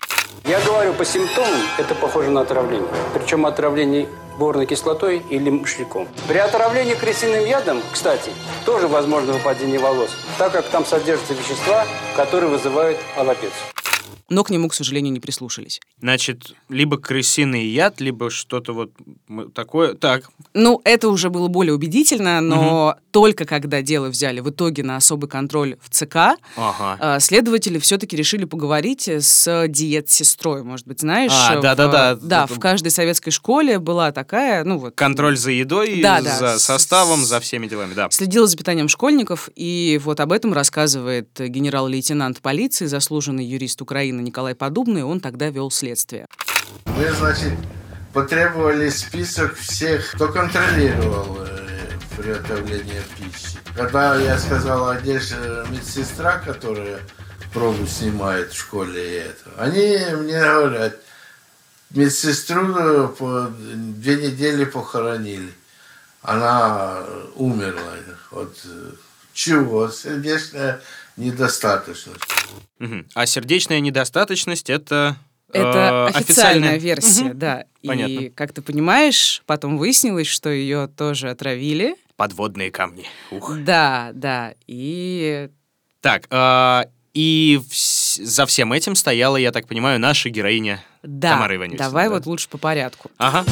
Я 0.46 0.62
говорю, 0.62 0.94
по 0.94 1.04
симптомам 1.04 1.62
это 1.78 1.94
похоже 1.96 2.30
на 2.30 2.42
отравление. 2.42 2.88
Причем 3.14 3.46
отравление 3.46 4.08
борной 4.38 4.66
кислотой 4.66 5.22
или 5.30 5.50
мышьяком. 5.50 6.08
При 6.28 6.38
отравлении 6.38 6.94
крысиным 6.94 7.46
ядом, 7.46 7.82
кстати, 7.92 8.32
тоже 8.66 8.88
возможно 8.88 9.34
выпадение 9.34 9.80
волос, 9.80 10.12
так 10.38 10.52
как 10.52 10.66
там 10.70 10.86
содержатся 10.86 11.34
вещества, 11.34 11.86
которые 12.16 12.50
вызывают 12.50 12.98
аллопецию. 13.18 13.52
Но 14.30 14.44
к 14.44 14.50
нему, 14.50 14.70
к 14.70 14.74
сожалению, 14.74 15.14
не 15.14 15.20
прислушались. 15.20 15.80
Значит, 16.00 16.56
либо 16.70 16.98
крысиный 16.98 17.68
яд, 17.68 18.02
либо 18.02 18.30
что-то 18.30 18.74
вот 18.74 18.92
такое. 19.54 19.94
Так, 19.94 20.30
Ну, 20.54 20.82
это 20.84 21.10
уже 21.10 21.30
было 21.30 21.48
более 21.48 21.74
убедительно, 21.74 22.42
но 22.42 22.96
только 23.12 23.46
когда 23.46 23.82
дело 23.82 24.08
взяли 24.08 24.40
в 24.40 24.50
итоге 24.50 24.84
на 24.84 24.98
особый 24.98 25.30
контроль 25.30 25.78
в 25.82 25.90
ЦК, 25.90 26.16
ага. 26.58 26.98
а, 27.00 27.20
следователи 27.20 27.80
все-таки 27.80 28.16
решили 28.18 28.46
поговорить 28.46 29.08
с 29.08 29.68
диет-сестрой, 29.68 30.64
может 30.64 30.88
быть, 30.88 31.02
знаешь? 31.02 31.32
А, 31.34 31.62
да-да-да. 31.62 32.16
Да, 32.16 32.46
в 32.48 32.60
каждой 32.60 32.90
советской 32.90 33.32
школе 33.32 33.80
была 33.80 34.12
такая, 34.12 34.64
ну 34.64 34.78
вот... 34.80 34.96
Контроль 34.96 35.38
за 35.38 35.52
едой, 35.52 36.02
Да, 36.02 36.22
за 36.22 36.60
составом, 36.60 37.24
за 37.24 37.40
всеми 37.40 37.68
делами, 37.68 37.94
да. 37.94 38.10
Следила 38.12 38.48
за 38.48 38.58
питанием 38.58 38.88
школьников, 38.88 39.50
и 39.56 40.00
вот 40.04 40.20
об 40.20 40.32
этом 40.32 40.54
рассказывает 40.54 41.30
генерал-лейтенант 41.40 42.42
полиции, 42.42 42.86
заслуженный 42.86 43.46
юрист 43.46 43.82
Украины 43.82 44.15
Николай 44.22 44.56
Подубный, 44.56 45.04
он 45.04 45.20
тогда 45.20 45.50
вел 45.50 45.72
следствие. 45.72 46.28
Мы, 46.86 47.12
значит, 47.12 47.54
потребовали 48.14 48.90
список 48.90 49.56
всех, 49.56 50.12
кто 50.12 50.30
контролировал 50.30 51.38
э, 51.40 51.90
приготовление 52.16 53.02
пищи. 53.18 53.58
Когда 53.76 54.16
я 54.16 54.38
сказал, 54.40 54.90
а 54.90 54.96
где 54.96 55.20
же 55.20 55.66
медсестра, 55.70 56.40
которая 56.40 57.00
пробу 57.54 57.86
снимает 57.88 58.52
в 58.52 58.58
школе 58.58 59.02
и 59.02 59.22
это, 59.24 59.50
они 59.58 59.98
мне 60.24 60.40
говорят, 60.40 60.98
медсестру 61.92 62.76
э, 62.78 63.08
по 63.18 63.50
две 63.50 64.16
недели 64.16 64.66
похоронили. 64.66 65.52
Она 66.22 67.04
умерла 67.36 67.94
от 68.32 68.58
э, 68.66 68.92
чего? 69.34 69.90
Сердечная 69.90 70.82
недостаточность. 71.18 72.20
Мгм. 72.80 73.08
А 73.14 73.26
сердечная 73.26 73.80
недостаточность 73.80 74.70
это... 74.70 75.16
Это 75.54 76.10
э, 76.14 76.18
официальная 76.18 76.78
версия, 76.78 77.26
Мгм. 77.26 77.40
да. 77.40 77.66
Понятно. 77.86 78.12
И, 78.12 78.30
как 78.30 78.52
ты 78.52 78.62
понимаешь, 78.62 79.42
потом 79.46 79.78
выяснилось, 79.78 80.28
что 80.28 80.50
ее 80.50 80.88
тоже 80.88 81.30
отравили. 81.30 81.96
Подводные 82.18 82.72
камни. 82.72 83.06
Ух. 83.32 83.54
Да, 83.60 84.12
да. 84.14 84.54
И 84.68 85.50
Так, 86.02 86.26
э, 86.30 86.84
и 87.14 87.60
вс- 87.70 88.22
за 88.24 88.46
всем 88.48 88.74
этим 88.74 88.96
стояла, 88.96 89.38
я 89.38 89.52
так 89.54 89.68
понимаю, 89.68 90.00
наша 90.00 90.30
героиня 90.30 90.84
да, 91.04 91.32
Тамара 91.36 91.56
Иванюсина, 91.56 91.86
давай 91.86 92.08
да? 92.08 92.16
вот 92.16 92.26
лучше 92.26 92.50
по 92.50 92.58
порядку. 92.58 93.10
Ага. 93.18 93.46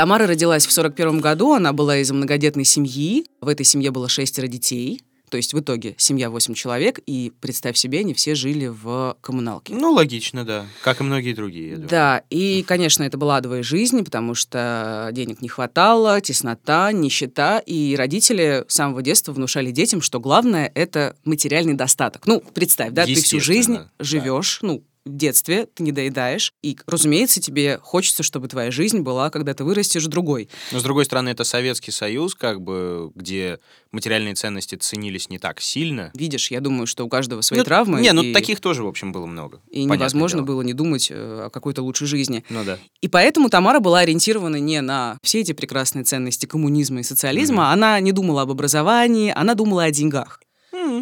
Тамара 0.00 0.26
родилась 0.26 0.66
в 0.66 0.72
41 0.72 1.20
году, 1.20 1.52
она 1.52 1.74
была 1.74 1.98
из 1.98 2.10
многодетной 2.10 2.64
семьи. 2.64 3.26
В 3.42 3.48
этой 3.48 3.66
семье 3.66 3.90
было 3.90 4.08
шестеро 4.08 4.46
детей. 4.46 5.02
То 5.28 5.36
есть 5.36 5.52
в 5.52 5.60
итоге 5.60 5.94
семья 5.98 6.30
8 6.30 6.54
человек, 6.54 7.00
и 7.04 7.32
представь 7.38 7.76
себе, 7.76 7.98
они 7.98 8.14
все 8.14 8.34
жили 8.34 8.68
в 8.68 9.18
коммуналке. 9.20 9.74
Ну, 9.74 9.92
логично, 9.92 10.46
да. 10.46 10.64
Как 10.82 11.02
и 11.02 11.04
многие 11.04 11.34
другие. 11.34 11.76
Да, 11.76 12.22
и, 12.30 12.64
конечно, 12.66 13.02
это 13.02 13.18
была 13.18 13.36
адовая 13.36 13.62
жизнь, 13.62 14.02
потому 14.02 14.34
что 14.34 15.10
денег 15.12 15.42
не 15.42 15.50
хватало, 15.50 16.18
теснота, 16.22 16.92
нищета, 16.92 17.58
и 17.58 17.94
родители 17.94 18.64
с 18.68 18.74
самого 18.74 19.02
детства 19.02 19.32
внушали 19.32 19.70
детям, 19.70 20.00
что 20.00 20.18
главное— 20.18 20.72
это 20.74 21.14
материальный 21.24 21.74
достаток. 21.74 22.26
Ну, 22.26 22.42
представь, 22.54 22.92
да, 22.92 23.04
ты 23.04 23.16
всю 23.16 23.38
жизнь 23.38 23.72
Естественно, 23.72 23.92
да. 23.98 24.04
живешь, 24.04 24.60
ну, 24.62 24.82
в 25.06 25.16
детстве 25.16 25.66
ты 25.66 25.82
не 25.82 25.92
доедаешь, 25.92 26.52
и, 26.62 26.76
разумеется, 26.86 27.40
тебе 27.40 27.78
хочется, 27.82 28.22
чтобы 28.22 28.48
твоя 28.48 28.70
жизнь 28.70 29.00
была, 29.00 29.30
когда 29.30 29.54
ты 29.54 29.64
вырастешь, 29.64 30.04
другой. 30.06 30.48
Но, 30.72 30.80
с 30.80 30.82
другой 30.82 31.04
стороны, 31.06 31.30
это 31.30 31.44
Советский 31.44 31.90
Союз, 31.90 32.34
как 32.34 32.60
бы, 32.60 33.10
где 33.14 33.60
материальные 33.92 34.34
ценности 34.34 34.74
ценились 34.74 35.30
не 35.30 35.38
так 35.38 35.60
сильно. 35.60 36.10
Видишь, 36.14 36.50
я 36.50 36.60
думаю, 36.60 36.86
что 36.86 37.04
у 37.04 37.08
каждого 37.08 37.40
свои 37.40 37.58
Ну, 37.60 37.64
травмы. 37.64 38.00
Не, 38.00 38.12
ну 38.12 38.22
и- 38.22 38.32
таких 38.32 38.60
тоже, 38.60 38.82
в 38.84 38.86
общем, 38.88 39.12
было 39.12 39.26
много. 39.26 39.60
И 39.70 39.84
невозможно 39.84 40.38
дело. 40.38 40.46
было 40.46 40.62
не 40.62 40.74
думать 40.74 41.10
э, 41.10 41.44
о 41.46 41.50
какой-то 41.50 41.82
лучшей 41.82 42.06
жизни. 42.06 42.44
Ну 42.50 42.62
да. 42.64 42.78
И 43.00 43.08
поэтому 43.08 43.48
Тамара 43.48 43.80
была 43.80 44.00
ориентирована 44.00 44.56
не 44.56 44.80
на 44.80 45.18
все 45.22 45.40
эти 45.40 45.52
прекрасные 45.52 46.04
ценности 46.04 46.46
коммунизма 46.46 47.00
и 47.00 47.02
социализма, 47.02 47.72
она 47.72 47.98
не 48.00 48.12
думала 48.12 48.42
об 48.42 48.50
образовании, 48.50 49.32
она 49.34 49.54
думала 49.54 49.84
о 49.84 49.90
деньгах. 49.90 50.40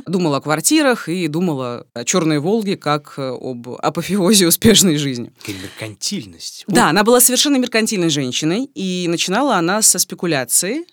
Думала 0.07 0.39
о 0.39 0.41
квартирах 0.41 1.09
и 1.09 1.29
думала 1.29 1.87
о 1.95 2.05
«Черной 2.05 2.39
Волге» 2.39 2.77
как 2.77 3.19
об 3.19 3.69
апофеозе 3.79 4.47
успешной 4.47 4.97
жизни. 4.97 5.33
Какая 5.41 5.57
меркантильность. 5.63 6.65
Да, 6.69 6.89
она 6.91 7.05
была 7.05 7.21
совершенно 7.21 7.57
меркантильной 7.57 8.09
женщиной, 8.11 8.69
и 8.75 9.07
начинала 9.09 9.57
она 9.57 9.83
со 9.83 9.99
спекуляции, 9.99 10.85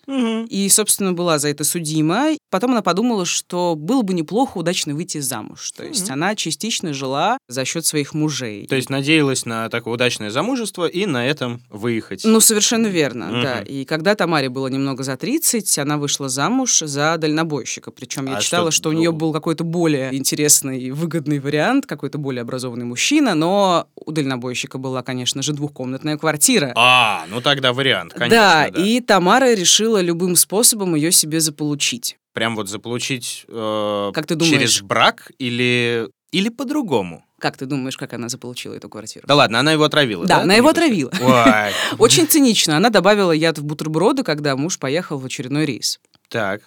и, 0.48 0.68
собственно, 0.68 1.12
была 1.12 1.38
за 1.38 1.48
это 1.48 1.64
судима. 1.64 2.28
Потом 2.50 2.72
она 2.72 2.82
подумала, 2.82 3.24
что 3.24 3.74
было 3.76 4.02
бы 4.02 4.14
неплохо 4.14 4.58
удачно 4.58 4.94
выйти 4.94 5.18
замуж. 5.18 5.72
То 5.72 5.84
есть 5.84 6.10
она 6.10 6.34
частично 6.34 6.92
жила 6.94 7.38
за 7.48 7.64
счет 7.64 7.84
своих 7.86 8.14
мужей. 8.14 8.66
То 8.66 8.76
есть 8.76 8.90
надеялась 8.90 9.44
на 9.46 9.68
такое 9.68 9.94
удачное 9.94 10.30
замужество 10.30 10.86
и 10.86 11.06
на 11.06 11.26
этом 11.26 11.62
выехать. 11.70 12.22
Ну, 12.24 12.40
совершенно 12.40 12.86
верно, 12.86 13.26
Мгм. 13.26 13.42
да. 13.42 13.60
И 13.62 13.84
когда 13.84 14.14
Тамаре 14.14 14.48
было 14.48 14.68
немного 14.68 15.02
за 15.02 15.16
30, 15.16 15.78
она 15.78 15.98
вышла 15.98 16.28
замуж 16.28 16.78
за 16.80 17.16
дальнобойщика. 17.18 17.90
Причем 17.90 18.26
я 18.26 18.36
А 18.36 18.40
читала, 18.40 18.65
что- 18.70 18.82
что, 18.82 18.88
у 18.90 18.92
нее 18.92 19.12
был 19.12 19.32
какой-то 19.32 19.64
более 19.64 20.14
интересный 20.16 20.80
и 20.80 20.90
выгодный 20.90 21.38
вариант, 21.38 21.86
какой-то 21.86 22.18
более 22.18 22.42
образованный 22.42 22.84
мужчина, 22.84 23.34
но 23.34 23.88
у 23.96 24.12
дальнобойщика 24.12 24.78
была, 24.78 25.02
конечно 25.02 25.42
же, 25.42 25.52
двухкомнатная 25.52 26.16
квартира. 26.18 26.72
А, 26.76 27.24
ну 27.30 27.40
тогда 27.40 27.72
вариант, 27.72 28.12
конечно. 28.12 28.36
да, 28.36 28.68
Да, 28.70 28.80
и 28.82 29.00
Тамара 29.00 29.54
решила 29.54 30.00
любым 30.00 30.36
способом 30.36 30.94
ее 30.94 31.10
себе 31.12 31.40
заполучить. 31.40 32.18
Прям 32.32 32.54
вот 32.54 32.68
заполучить 32.68 33.44
э, 33.48 34.10
Как 34.14 34.26
ты 34.26 34.34
думаешь? 34.34 34.54
через 34.54 34.82
брак 34.82 35.32
или, 35.38 36.08
или 36.32 36.48
по-другому? 36.50 37.24
Как 37.38 37.56
ты 37.56 37.66
думаешь, 37.66 37.96
как 37.96 38.12
она 38.14 38.28
заполучила 38.30 38.74
эту 38.74 38.88
квартиру? 38.88 39.26
Да 39.26 39.34
ладно, 39.34 39.60
она 39.60 39.72
его 39.72 39.84
отравила, 39.84 40.24
да? 40.26 40.36
Да, 40.36 40.42
она 40.42 40.54
его 40.54 40.68
отравила. 40.68 41.10
Очень 41.98 42.26
цинично. 42.26 42.76
Она 42.76 42.90
добавила 42.90 43.32
яд 43.32 43.58
в 43.58 43.64
бутерброды, 43.64 44.22
когда 44.22 44.56
муж 44.56 44.78
поехал 44.78 45.18
в 45.18 45.24
очередной 45.26 45.64
рейс. 45.66 45.98
так. 46.28 46.62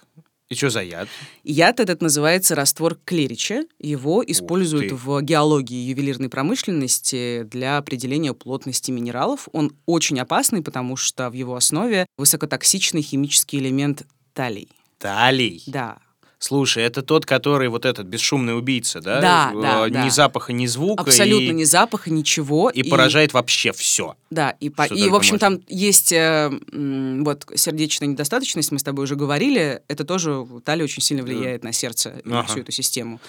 И 0.50 0.56
что 0.56 0.72
за 0.72 0.82
яд? 0.82 1.08
Яд 1.44 1.80
этот 1.80 2.02
называется 2.02 2.56
раствор 2.56 2.98
клерича. 3.06 3.66
Его 3.78 4.24
используют 4.26 4.92
в 4.92 5.22
геологии 5.22 5.78
и 5.78 5.90
ювелирной 5.90 6.28
промышленности 6.30 7.44
для 7.44 7.78
определения 7.78 8.34
плотности 8.34 8.90
минералов. 8.90 9.48
Он 9.52 9.72
очень 9.86 10.20
опасный, 10.20 10.64
потому 10.64 10.96
что 10.96 11.30
в 11.30 11.34
его 11.34 11.56
основе 11.56 12.08
высокотоксичный 12.18 13.04
химический 13.04 13.60
элемент 13.60 14.08
талий. 14.34 14.70
Талий. 14.98 15.62
Да. 15.68 16.00
Слушай, 16.40 16.84
это 16.84 17.02
тот, 17.02 17.26
который 17.26 17.68
вот 17.68 17.86
этот 17.86 18.08
бесшумный 18.08 18.58
убийца, 18.58 19.02
да? 19.02 19.20
Да, 19.20 19.52
Э, 19.54 19.62
да, 19.62 19.90
Ни 19.90 20.06
да. 20.06 20.10
запаха, 20.10 20.54
ни 20.54 20.66
звука. 20.68 21.04
Абсолютно 21.04 21.52
и, 21.52 21.54
ни 21.54 21.64
запаха, 21.66 22.10
ничего. 22.10 22.70
И 22.70 22.82
поражает 22.90 23.34
вообще 23.34 23.74
все. 23.74 24.16
Да, 24.30 24.52
и, 24.60 24.70
по- 24.70 24.84
и 24.84 25.10
в 25.10 25.16
общем, 25.16 25.36
можно. 25.36 25.40
там 25.58 25.62
есть 25.68 26.12
э, 26.12 26.50
вот 26.72 27.48
сердечная 27.56 28.08
недостаточность, 28.08 28.72
мы 28.72 28.78
с 28.80 28.84
тобой 28.84 29.06
уже 29.06 29.16
говорили, 29.16 29.82
это 29.88 30.04
тоже 30.06 30.46
талия 30.64 30.84
очень 30.84 31.02
сильно 31.02 31.24
влияет 31.24 31.64
на 31.64 31.72
сердце 31.74 32.22
и 32.24 32.30
на 32.30 32.40
Ага. 32.42 32.48
всю 32.50 32.60
эту 32.60 32.72
систему. 32.72 33.20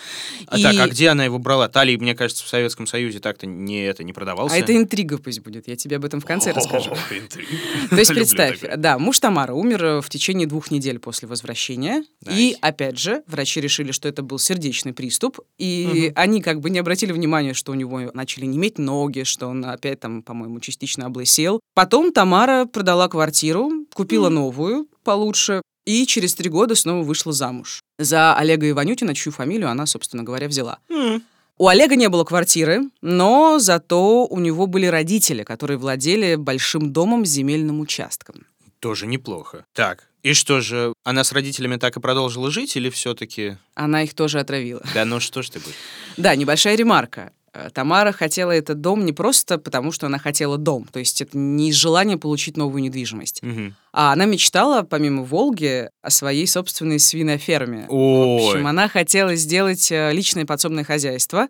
А 0.47 0.59
И- 0.59 0.63
так, 0.63 0.79
а 0.79 0.89
где 0.89 1.09
она 1.09 1.25
его 1.25 1.39
брала? 1.39 1.69
Талий, 1.69 1.97
мне 1.97 2.15
кажется, 2.15 2.45
в 2.45 2.49
Советском 2.49 2.87
Союзе 2.87 3.19
так-то 3.21 3.47
не, 3.47 3.83
это, 3.85 4.05
не 4.05 4.13
продавался. 4.13 4.55
А 4.55 4.59
это 4.59 4.77
интрига 4.77 5.17
пусть 5.17 5.41
будет, 5.41 5.69
я 5.69 5.77
тебе 5.77 5.97
об 5.97 6.05
этом 6.05 6.21
в 6.21 6.27
конце 6.27 6.53
расскажу. 6.53 6.91
О. 7.89 7.89
То 7.89 7.97
есть 7.97 8.11
представь, 8.15 8.61
да, 8.77 8.99
муж 8.99 9.19
Тамара 9.21 9.55
умер 9.55 9.85
э, 9.85 10.01
в 10.03 10.11
течение 10.11 10.47
двух 10.47 10.71
недель 10.71 10.99
после 10.99 11.29
возвращения. 11.29 12.05
И 12.31 12.57
опять 12.61 12.99
же, 12.99 13.23
врачи 13.27 13.61
решили, 13.61 13.93
что 13.93 14.07
это 14.07 14.23
был 14.23 14.39
сердечный 14.39 14.93
приступ. 14.93 15.41
И 15.57 16.13
они 16.15 16.43
как 16.43 16.61
бы 16.61 16.69
не 16.69 16.79
обратили 16.79 17.13
внимания, 17.13 17.55
что 17.55 17.73
у 17.73 17.75
него 17.75 18.11
начали 18.13 18.45
неметь 18.45 18.79
ноги, 18.79 19.23
что 19.23 19.47
он 19.47 19.65
опять 19.65 20.01
там, 20.01 20.23
по-моему, 20.23 20.61
частично 20.61 20.90
облысел. 20.99 21.61
Потом 21.75 22.13
Тамара 22.13 22.67
продала 22.67 23.09
квартиру, 23.09 23.71
купила 23.95 24.29
новую 24.29 24.89
получше. 25.05 25.63
И 25.87 26.07
через 26.07 26.35
три 26.35 26.51
года 26.51 26.75
снова 26.75 27.03
вышла 27.03 27.33
замуж. 27.33 27.81
За 27.99 28.35
Олега 28.37 28.69
Иванютина, 28.69 29.15
чью 29.15 29.33
фамилию 29.33 29.71
она, 29.71 29.87
собственно 29.87 30.23
говоря, 30.23 30.47
взяла. 30.47 30.79
М. 30.89 31.23
У 31.57 31.69
Олега 31.69 31.97
не 31.97 32.09
было 32.09 32.25
квартиры, 32.25 32.83
но 33.03 33.59
зато 33.59 34.27
у 34.27 34.39
него 34.41 34.67
были 34.67 34.87
родители, 34.87 35.43
которые 35.43 35.79
владели 35.79 36.37
большим 36.37 36.93
домом 36.93 37.27
с 37.27 37.31
земельным 37.31 37.81
участком. 37.81 38.47
Тоже 38.79 39.07
неплохо. 39.07 39.67
Так, 39.75 40.09
и 40.23 40.33
что 40.33 40.61
же, 40.61 40.95
она 41.05 41.25
с 41.25 41.33
родителями 41.33 41.77
так 41.77 41.97
и 41.97 42.01
продолжила 42.01 42.51
жить 42.51 42.77
или 42.77 42.89
все-таки... 42.91 43.57
Она 43.75 44.03
их 44.03 44.15
тоже 44.15 44.39
отравила. 44.41 44.83
Да 44.95 45.05
ну 45.05 45.21
что 45.21 45.43
ж 45.43 45.51
ты 45.51 45.61
будешь? 45.61 45.75
Да, 46.17 46.35
небольшая 46.35 46.77
ремарка. 46.77 47.33
Э, 47.53 47.69
Тамара 47.73 48.13
хотела 48.13 48.53
этот 48.53 48.81
дом 48.81 49.05
не 49.05 49.13
просто 49.13 49.59
потому, 49.59 49.93
что 49.93 50.07
она 50.07 50.19
хотела 50.19 50.57
дом, 50.57 50.87
то 50.93 50.99
есть 50.99 51.21
это 51.21 51.37
не 51.37 51.71
из 51.71 51.75
желания 51.75 52.17
получить 52.17 52.57
новую 52.57 52.83
недвижимость, 52.83 53.43
Мгм. 53.43 53.75
А 53.93 54.13
она 54.13 54.25
мечтала, 54.25 54.83
помимо 54.83 55.23
Волги, 55.23 55.91
о 56.03 56.11
своей 56.11 56.47
собственной 56.47 56.99
свиноферме. 56.99 57.87
В 57.89 57.93
Ой, 57.93 58.53
общем, 58.53 58.67
она 58.67 58.89
хотела 58.89 59.35
сделать 59.35 59.91
э, 59.91 60.13
личное 60.13 60.47
подсобное 60.47 60.85
хозяйство, 60.85 61.49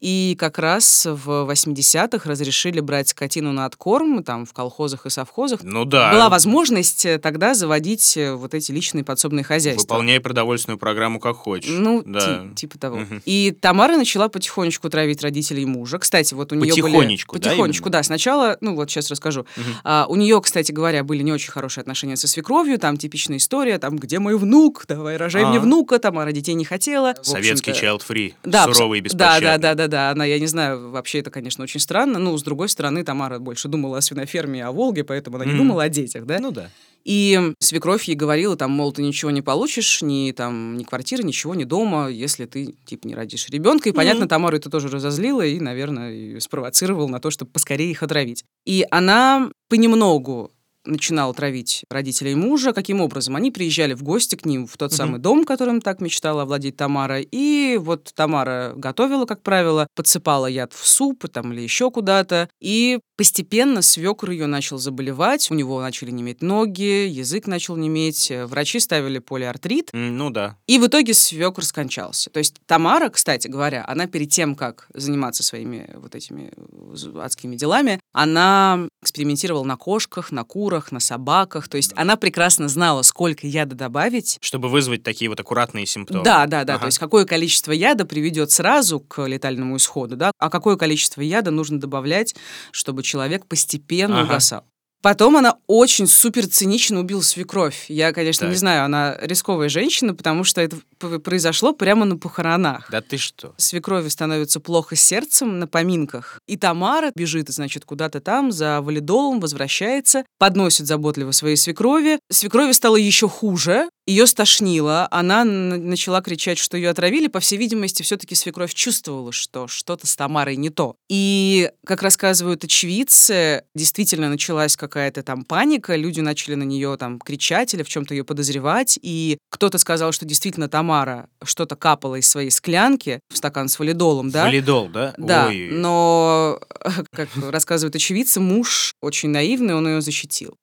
и 0.00 0.36
как 0.38 0.58
раз 0.58 1.06
в 1.06 1.50
80-х 1.50 2.28
разрешили 2.28 2.80
брать 2.80 3.08
скотину 3.08 3.52
на 3.52 3.66
откорм, 3.66 4.24
там, 4.24 4.46
в 4.46 4.52
колхозах 4.52 5.06
и 5.06 5.10
совхозах. 5.10 5.60
ну 5.62 5.84
да. 5.84 6.12
Была 6.12 6.28
возможность 6.28 7.04
э, 7.06 7.18
тогда 7.18 7.54
заводить 7.54 8.16
э, 8.16 8.34
вот 8.34 8.54
эти 8.54 8.72
личные 8.72 9.04
подсобные 9.04 9.44
хозяйства. 9.44 9.94
Выполняй 9.94 10.20
продовольственную 10.20 10.78
программу 10.78 11.20
как 11.20 11.36
хочешь. 11.36 11.70
Ну, 11.70 12.02
да. 12.04 12.20
ти- 12.48 12.54
типа 12.54 12.78
того. 12.78 13.00
И 13.24 13.56
Тамара 13.60 13.96
начала 13.96 14.28
потихонечку 14.28 14.88
травить 14.88 15.22
родителей 15.22 15.66
мужа. 15.66 15.98
Кстати, 15.98 16.34
вот 16.34 16.52
у 16.52 16.54
нее 16.54 16.72
были... 16.72 16.82
Потихонечку, 16.82 17.38
да, 17.38 17.50
Потихонечку, 17.50 17.90
да. 17.90 18.02
Сначала, 18.02 18.56
ну 18.60 18.74
вот 18.74 18.90
сейчас 18.90 19.10
расскажу. 19.10 19.46
А, 19.84 20.06
у 20.08 20.16
нее, 20.16 20.40
кстати 20.40 20.72
говоря, 20.72 21.04
были 21.04 21.22
не 21.22 21.32
очень 21.32 21.50
хорошие 21.50 21.81
отношения 21.82 22.16
со 22.16 22.26
свекровью. 22.26 22.78
Там 22.78 22.96
типичная 22.96 23.36
история, 23.36 23.78
там, 23.78 23.96
где 23.96 24.18
мой 24.18 24.36
внук? 24.36 24.84
Давай 24.88 25.16
рожай 25.16 25.44
мне 25.44 25.58
А. 25.58 25.60
внука. 25.60 25.98
Тамара 25.98 26.32
детей 26.32 26.54
не 26.54 26.64
хотела. 26.64 27.14
Советский 27.22 27.72
общем-то, 27.72 28.12
child-free, 28.12 28.34
Да, 28.44 28.64
суровый 28.72 29.00
и 29.00 29.02
да, 29.02 29.40
да, 29.40 29.58
да, 29.58 29.74
да, 29.74 29.88
да. 29.88 30.10
Она, 30.10 30.24
я 30.24 30.38
не 30.38 30.46
знаю, 30.46 30.90
вообще 30.90 31.18
это, 31.18 31.30
конечно, 31.30 31.62
очень 31.64 31.80
странно. 31.80 32.18
Ну, 32.18 32.36
с 32.38 32.42
другой 32.42 32.68
стороны, 32.68 33.04
Тамара 33.04 33.38
больше 33.38 33.68
думала 33.68 33.98
о 33.98 34.00
свиноферме 34.00 34.64
о 34.64 34.72
Волге, 34.72 35.04
поэтому 35.04 35.36
она 35.36 35.44
не 35.44 35.54
думала 35.54 35.84
о 35.84 35.88
детях, 35.88 36.24
да? 36.24 36.38
Ну 36.38 36.50
да. 36.50 36.70
И 37.04 37.52
свекровь 37.58 38.04
ей 38.04 38.14
говорила, 38.14 38.56
там, 38.56 38.70
мол, 38.70 38.92
ты 38.92 39.02
ничего 39.02 39.32
не 39.32 39.42
получишь, 39.42 40.02
ни 40.02 40.30
там, 40.30 40.76
ни 40.76 40.84
квартиры, 40.84 41.24
ничего, 41.24 41.54
ни 41.54 41.64
дома, 41.64 42.08
если 42.08 42.46
ты, 42.46 42.76
типа, 42.84 43.08
не 43.08 43.14
родишь 43.16 43.48
ребенка. 43.48 43.88
И, 43.88 43.92
понятно, 43.92 44.28
Тамару 44.28 44.56
это 44.56 44.70
тоже 44.70 44.88
разозлило 44.88 45.42
и, 45.42 45.58
наверное, 45.58 46.12
её 46.12 46.40
спровоцировал 46.40 47.08
на 47.08 47.18
то, 47.18 47.30
чтобы 47.30 47.50
поскорее 47.50 47.90
их 47.90 48.04
отравить. 48.04 48.44
И 48.64 48.86
она 48.90 49.50
понемногу 49.68 50.52
начинала 50.84 51.32
травить 51.34 51.84
родителей 51.90 52.34
мужа. 52.34 52.72
Каким 52.72 53.00
образом? 53.00 53.36
Они 53.36 53.50
приезжали 53.50 53.94
в 53.94 54.02
гости 54.02 54.34
к 54.36 54.44
ним 54.44 54.66
в 54.66 54.76
тот 54.76 54.90
Мгм. 54.90 54.96
самый 54.96 55.20
дом, 55.20 55.44
которым 55.44 55.80
так 55.80 56.00
мечтала 56.00 56.42
овладеть 56.42 56.76
Тамара. 56.76 57.20
И 57.20 57.76
вот 57.80 58.12
Тамара 58.14 58.72
готовила, 58.76 59.24
как 59.26 59.42
правило, 59.42 59.86
подсыпала 59.94 60.46
яд 60.46 60.72
в 60.72 60.86
суп 60.86 61.28
там, 61.30 61.52
или 61.52 61.60
еще 61.60 61.90
куда-то. 61.90 62.48
И 62.60 62.98
постепенно 63.16 63.82
свекр 63.82 64.30
ее 64.30 64.46
начал 64.46 64.78
заболевать, 64.78 65.50
у 65.50 65.54
него 65.54 65.80
начали 65.80 66.10
неметь 66.10 66.42
ноги, 66.42 67.06
язык 67.06 67.46
начал 67.46 67.76
неметь, 67.76 68.30
э, 68.30 68.46
врачи 68.46 68.80
ставили 68.80 69.20
полиартрит, 69.20 69.90
Ну 69.92 70.30
да. 70.30 70.56
и 70.66 70.78
в 70.78 70.86
итоге 70.86 71.14
свекр 71.14 71.64
скончался. 71.64 72.30
То 72.30 72.38
есть 72.38 72.56
Тамара, 72.66 73.08
кстати 73.10 73.46
говоря, 73.46 73.84
она 73.86 74.06
перед 74.08 74.30
тем, 74.30 74.56
как 74.56 74.88
заниматься 74.94 75.44
своими 75.44 75.88
вот 75.94 76.16
этими 76.16 76.52
э, 76.56 77.20
адскими 77.20 77.54
делами, 77.54 78.00
она 78.12 78.88
экспериментировала 79.02 79.64
на 79.64 79.76
кошках, 79.76 80.32
на 80.32 80.42
курах, 80.42 80.71
на 80.92 81.00
собаках. 81.00 81.68
То 81.68 81.76
есть 81.76 81.92
она 81.96 82.16
прекрасно 82.16 82.68
знала, 82.68 83.02
сколько 83.02 83.46
яда 83.46 83.74
добавить. 83.74 84.38
Чтобы 84.40 84.68
вызвать 84.68 85.02
такие 85.02 85.28
вот 85.28 85.38
аккуратные 85.38 85.86
симптомы. 85.86 86.24
Да, 86.24 86.46
да, 86.46 86.64
да. 86.64 86.74
Ага. 86.74 86.82
То 86.82 86.86
есть 86.86 86.98
какое 86.98 87.24
количество 87.24 87.72
яда 87.72 88.04
приведет 88.04 88.50
сразу 88.50 89.00
к 89.00 89.26
летальному 89.26 89.76
исходу, 89.76 90.16
да, 90.16 90.32
а 90.38 90.50
какое 90.50 90.76
количество 90.76 91.20
яда 91.20 91.50
нужно 91.50 91.78
добавлять, 91.78 92.34
чтобы 92.70 93.02
человек 93.02 93.46
постепенно 93.46 94.20
Ага. 94.20 94.24
угасал. 94.32 94.64
Потом 95.02 95.36
она 95.36 95.56
очень 95.66 96.06
супер 96.06 96.46
цинично 96.46 97.00
убила 97.00 97.20
свекровь. 97.20 97.86
Я, 97.88 98.12
конечно, 98.12 98.44
не 98.44 98.52
Так. 98.52 98.58
знаю, 98.58 98.84
она 98.84 99.16
рисковая 99.20 99.68
женщина, 99.68 100.14
потому 100.14 100.44
что 100.44 100.60
это 100.60 100.78
произошло 101.18 101.72
прямо 101.72 102.04
на 102.04 102.16
похоронах. 102.16 102.88
Да 102.90 103.00
ты 103.00 103.16
что? 103.16 103.52
Свекрови 103.56 104.08
становится 104.08 104.60
плохо 104.60 104.94
сердцем 104.94 105.58
на 105.58 105.66
поминках. 105.66 106.38
И 106.46 106.56
Тамара 106.56 107.10
бежит, 107.16 107.48
значит, 107.48 107.84
куда-то 107.84 108.20
там 108.20 108.52
за 108.52 108.80
валидолом, 108.80 109.40
возвращается, 109.40 110.24
подносит 110.38 110.86
заботливо 110.86 111.32
своей 111.32 111.56
свекрови. 111.56 112.20
Свекрови 112.30 112.70
стало 112.72 112.96
еще 112.96 113.28
хуже, 113.28 113.88
ее 114.06 114.26
стошнило, 114.26 115.06
она 115.10 115.44
начала 115.44 116.20
кричать, 116.22 116.58
что 116.58 116.76
ее 116.76 116.90
отравили. 116.90 117.28
По 117.28 117.40
всей 117.40 117.56
видимости, 117.56 118.02
все-таки 118.02 118.34
свекровь 118.34 118.74
чувствовала, 118.74 119.32
что 119.32 119.68
что-то 119.68 120.06
с 120.06 120.16
Тамарой 120.16 120.56
не 120.56 120.70
то. 120.70 120.96
И, 121.08 121.70
как 121.86 122.02
рассказывают 122.02 122.64
очевидцы, 122.64 123.64
действительно 123.74 124.28
началась 124.28 124.76
какая-то 124.76 125.22
там 125.22 125.44
паника, 125.44 125.94
люди 125.94 126.20
начали 126.20 126.54
на 126.54 126.64
нее 126.64 126.96
там 126.96 127.20
кричать 127.20 127.74
или 127.74 127.82
в 127.82 127.88
чем-то 127.88 128.14
ее 128.14 128.24
подозревать, 128.24 128.98
и 129.02 129.38
кто-то 129.50 129.78
сказал, 129.78 130.12
что 130.12 130.26
действительно 130.26 130.68
Тамара 130.68 131.28
что-то 131.44 131.76
капала 131.76 132.16
из 132.16 132.28
своей 132.28 132.50
склянки 132.50 133.20
в 133.32 133.36
стакан 133.36 133.68
с 133.68 133.78
валидолом, 133.78 134.30
да? 134.30 134.44
Валидол, 134.44 134.88
да? 134.88 135.14
Да, 135.16 135.46
Ой. 135.46 135.68
но, 135.70 136.60
как 137.12 137.28
рассказывают 137.36 137.94
очевидцы, 137.94 138.40
муж 138.40 138.94
очень 139.00 139.28
наивный, 139.28 139.74
он 139.74 139.86
ее 139.86 140.00
защитил. 140.00 140.56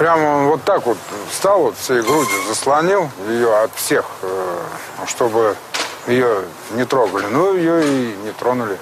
Прямо 0.00 0.28
он 0.28 0.46
вот 0.46 0.64
так 0.64 0.86
вот 0.86 0.96
встал, 1.30 1.60
вот 1.60 1.76
всей 1.76 2.00
грудью 2.00 2.42
заслонил 2.48 3.10
ее 3.28 3.54
от 3.54 3.70
всех, 3.74 4.06
э, 4.22 4.58
чтобы 5.06 5.54
ее 6.06 6.44
не 6.70 6.86
трогали. 6.86 7.26
Ну, 7.26 7.54
ее 7.54 7.84
и 7.84 8.16
не 8.24 8.32
тронули. 8.32 8.78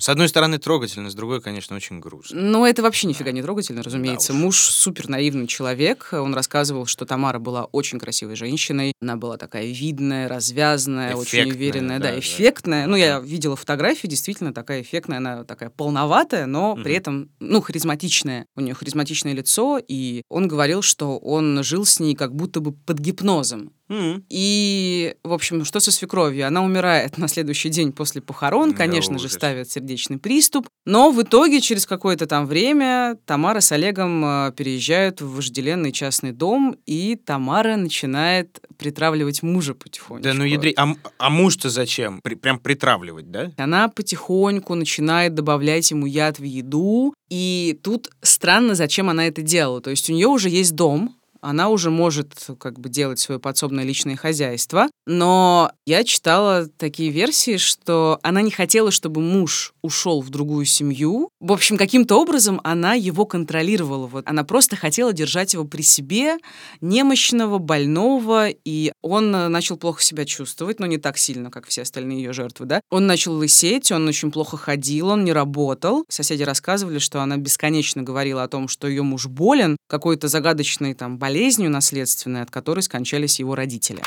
С 0.00 0.08
одной 0.08 0.30
стороны 0.30 0.58
трогательно, 0.58 1.10
с 1.10 1.14
другой, 1.14 1.42
конечно, 1.42 1.76
очень 1.76 2.00
грустно. 2.00 2.40
Ну, 2.40 2.64
это 2.64 2.82
вообще 2.82 3.06
нифига 3.06 3.32
не 3.32 3.42
трогательно, 3.42 3.82
разумеется. 3.82 4.32
Да 4.32 4.38
Муж 4.38 4.56
супер 4.56 5.10
наивный 5.10 5.46
человек. 5.46 6.08
Он 6.12 6.34
рассказывал, 6.34 6.86
что 6.86 7.04
Тамара 7.04 7.38
была 7.38 7.66
очень 7.66 7.98
красивой 7.98 8.34
женщиной. 8.34 8.94
Она 9.02 9.16
была 9.16 9.36
такая 9.36 9.66
видная, 9.66 10.26
развязная, 10.26 11.08
эффектная, 11.12 11.42
очень 11.42 11.52
уверенная, 11.52 11.98
да, 11.98 12.12
да 12.12 12.18
эффектная. 12.18 12.84
Да. 12.84 12.90
Ну, 12.90 12.96
я 12.96 13.18
видела 13.20 13.56
фотографии, 13.56 14.06
действительно 14.06 14.54
такая 14.54 14.80
эффектная, 14.80 15.18
она 15.18 15.44
такая 15.44 15.68
полноватая, 15.68 16.46
но 16.46 16.72
угу. 16.72 16.82
при 16.82 16.94
этом, 16.94 17.28
ну, 17.38 17.60
харизматичная. 17.60 18.46
У 18.56 18.62
нее 18.62 18.72
харизматичное 18.72 19.34
лицо, 19.34 19.78
и 19.86 20.22
он 20.30 20.48
говорил, 20.48 20.80
что 20.80 21.18
он 21.18 21.62
жил 21.62 21.84
с 21.84 22.00
ней 22.00 22.14
как 22.14 22.34
будто 22.34 22.60
бы 22.60 22.72
под 22.72 22.98
гипнозом. 22.98 23.74
Mm. 23.90 24.22
И, 24.28 25.16
в 25.24 25.32
общем, 25.32 25.64
что 25.64 25.80
со 25.80 25.90
свекровью? 25.90 26.46
Она 26.46 26.62
умирает 26.62 27.18
на 27.18 27.26
следующий 27.26 27.68
день 27.68 27.92
после 27.92 28.22
похорон, 28.22 28.72
конечно 28.72 29.14
да, 29.14 29.18
же, 29.18 29.28
ставит 29.28 29.70
сердечный 29.70 30.18
приступ. 30.18 30.68
Но 30.86 31.10
в 31.10 31.20
итоге, 31.22 31.60
через 31.60 31.86
какое-то 31.86 32.26
там 32.26 32.46
время, 32.46 33.18
Тамара 33.26 33.60
с 33.60 33.72
Олегом 33.72 34.24
э, 34.24 34.52
переезжают 34.56 35.20
в 35.20 35.34
вожделенный 35.34 35.90
частный 35.90 36.32
дом, 36.32 36.76
и 36.86 37.16
Тамара 37.16 37.76
начинает 37.76 38.60
притравливать 38.78 39.42
мужа 39.42 39.74
потихоньку. 39.74 40.22
Да 40.22 40.34
ну 40.34 40.44
ядри, 40.44 40.72
а, 40.76 40.94
а 41.18 41.30
муж-то 41.30 41.68
зачем? 41.68 42.20
При, 42.22 42.36
прям 42.36 42.60
притравливать, 42.60 43.30
да? 43.30 43.52
Она 43.56 43.88
потихоньку 43.88 44.74
начинает 44.74 45.34
добавлять 45.34 45.90
ему 45.90 46.06
яд 46.06 46.38
в 46.38 46.44
еду, 46.44 47.12
и 47.28 47.78
тут 47.82 48.10
странно, 48.22 48.74
зачем 48.74 49.10
она 49.10 49.26
это 49.26 49.42
делала. 49.42 49.80
То 49.80 49.90
есть 49.90 50.08
у 50.08 50.12
нее 50.12 50.28
уже 50.28 50.48
есть 50.48 50.74
дом, 50.74 51.16
она 51.40 51.68
уже 51.68 51.90
может 51.90 52.34
как 52.58 52.78
бы 52.78 52.88
делать 52.88 53.18
свое 53.18 53.40
подсобное 53.40 53.84
личное 53.84 54.16
хозяйство. 54.16 54.88
Но 55.06 55.72
я 55.86 56.04
читала 56.04 56.68
такие 56.76 57.10
версии, 57.10 57.56
что 57.56 58.18
она 58.22 58.42
не 58.42 58.50
хотела, 58.50 58.90
чтобы 58.90 59.20
муж 59.20 59.72
ушел 59.82 60.20
в 60.20 60.30
другую 60.30 60.64
семью. 60.66 61.30
В 61.40 61.52
общем, 61.52 61.76
каким-то 61.76 62.20
образом 62.20 62.60
она 62.64 62.94
его 62.94 63.26
контролировала. 63.26 64.06
Вот 64.06 64.28
она 64.28 64.44
просто 64.44 64.76
хотела 64.76 65.12
держать 65.12 65.54
его 65.54 65.64
при 65.64 65.82
себе, 65.82 66.36
немощного, 66.80 67.58
больного, 67.58 68.48
и 68.48 68.92
он 69.02 69.30
начал 69.30 69.76
плохо 69.76 70.02
себя 70.02 70.24
чувствовать, 70.24 70.80
но 70.80 70.86
не 70.86 70.98
так 70.98 71.18
сильно, 71.18 71.50
как 71.50 71.66
все 71.66 71.82
остальные 71.82 72.22
ее 72.22 72.32
жертвы, 72.32 72.66
да. 72.66 72.80
Он 72.90 73.06
начал 73.06 73.34
лысеть, 73.34 73.90
он 73.92 74.06
очень 74.06 74.30
плохо 74.30 74.56
ходил, 74.56 75.08
он 75.08 75.24
не 75.24 75.32
работал. 75.32 76.04
Соседи 76.08 76.42
рассказывали, 76.42 76.98
что 76.98 77.20
она 77.22 77.36
бесконечно 77.36 78.02
говорила 78.02 78.42
о 78.42 78.48
том, 78.48 78.68
что 78.68 78.86
ее 78.86 79.02
муж 79.02 79.26
болен, 79.26 79.76
какой-то 79.88 80.28
загадочной 80.28 80.94
там 80.94 81.18
болезнью, 81.18 81.29
болезнью 81.30 81.70
наследственной, 81.70 82.42
от 82.42 82.50
которой 82.50 82.80
скончались 82.80 83.38
его 83.38 83.54
родители. 83.54 84.02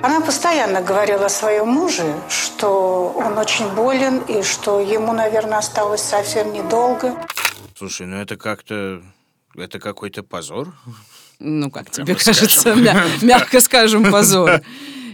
Она 0.00 0.20
постоянно 0.20 0.80
говорила 0.80 1.26
о 1.26 1.28
своем 1.28 1.66
муже, 1.66 2.14
что 2.28 3.12
он 3.16 3.36
очень 3.36 3.68
болен 3.74 4.18
и 4.28 4.42
что 4.44 4.80
ему, 4.80 5.12
наверное, 5.12 5.58
осталось 5.58 6.02
совсем 6.02 6.52
недолго. 6.52 7.16
Слушай, 7.76 8.06
ну 8.06 8.16
это 8.16 8.36
как-то... 8.36 9.02
Это 9.56 9.80
какой-то 9.80 10.22
позор. 10.22 10.72
Ну, 11.40 11.68
как 11.68 11.90
тебе 11.90 12.14
кажется, 12.14 12.74
мя- 12.76 13.06
мягко 13.22 13.60
скажем, 13.60 14.08
позор. 14.12 14.60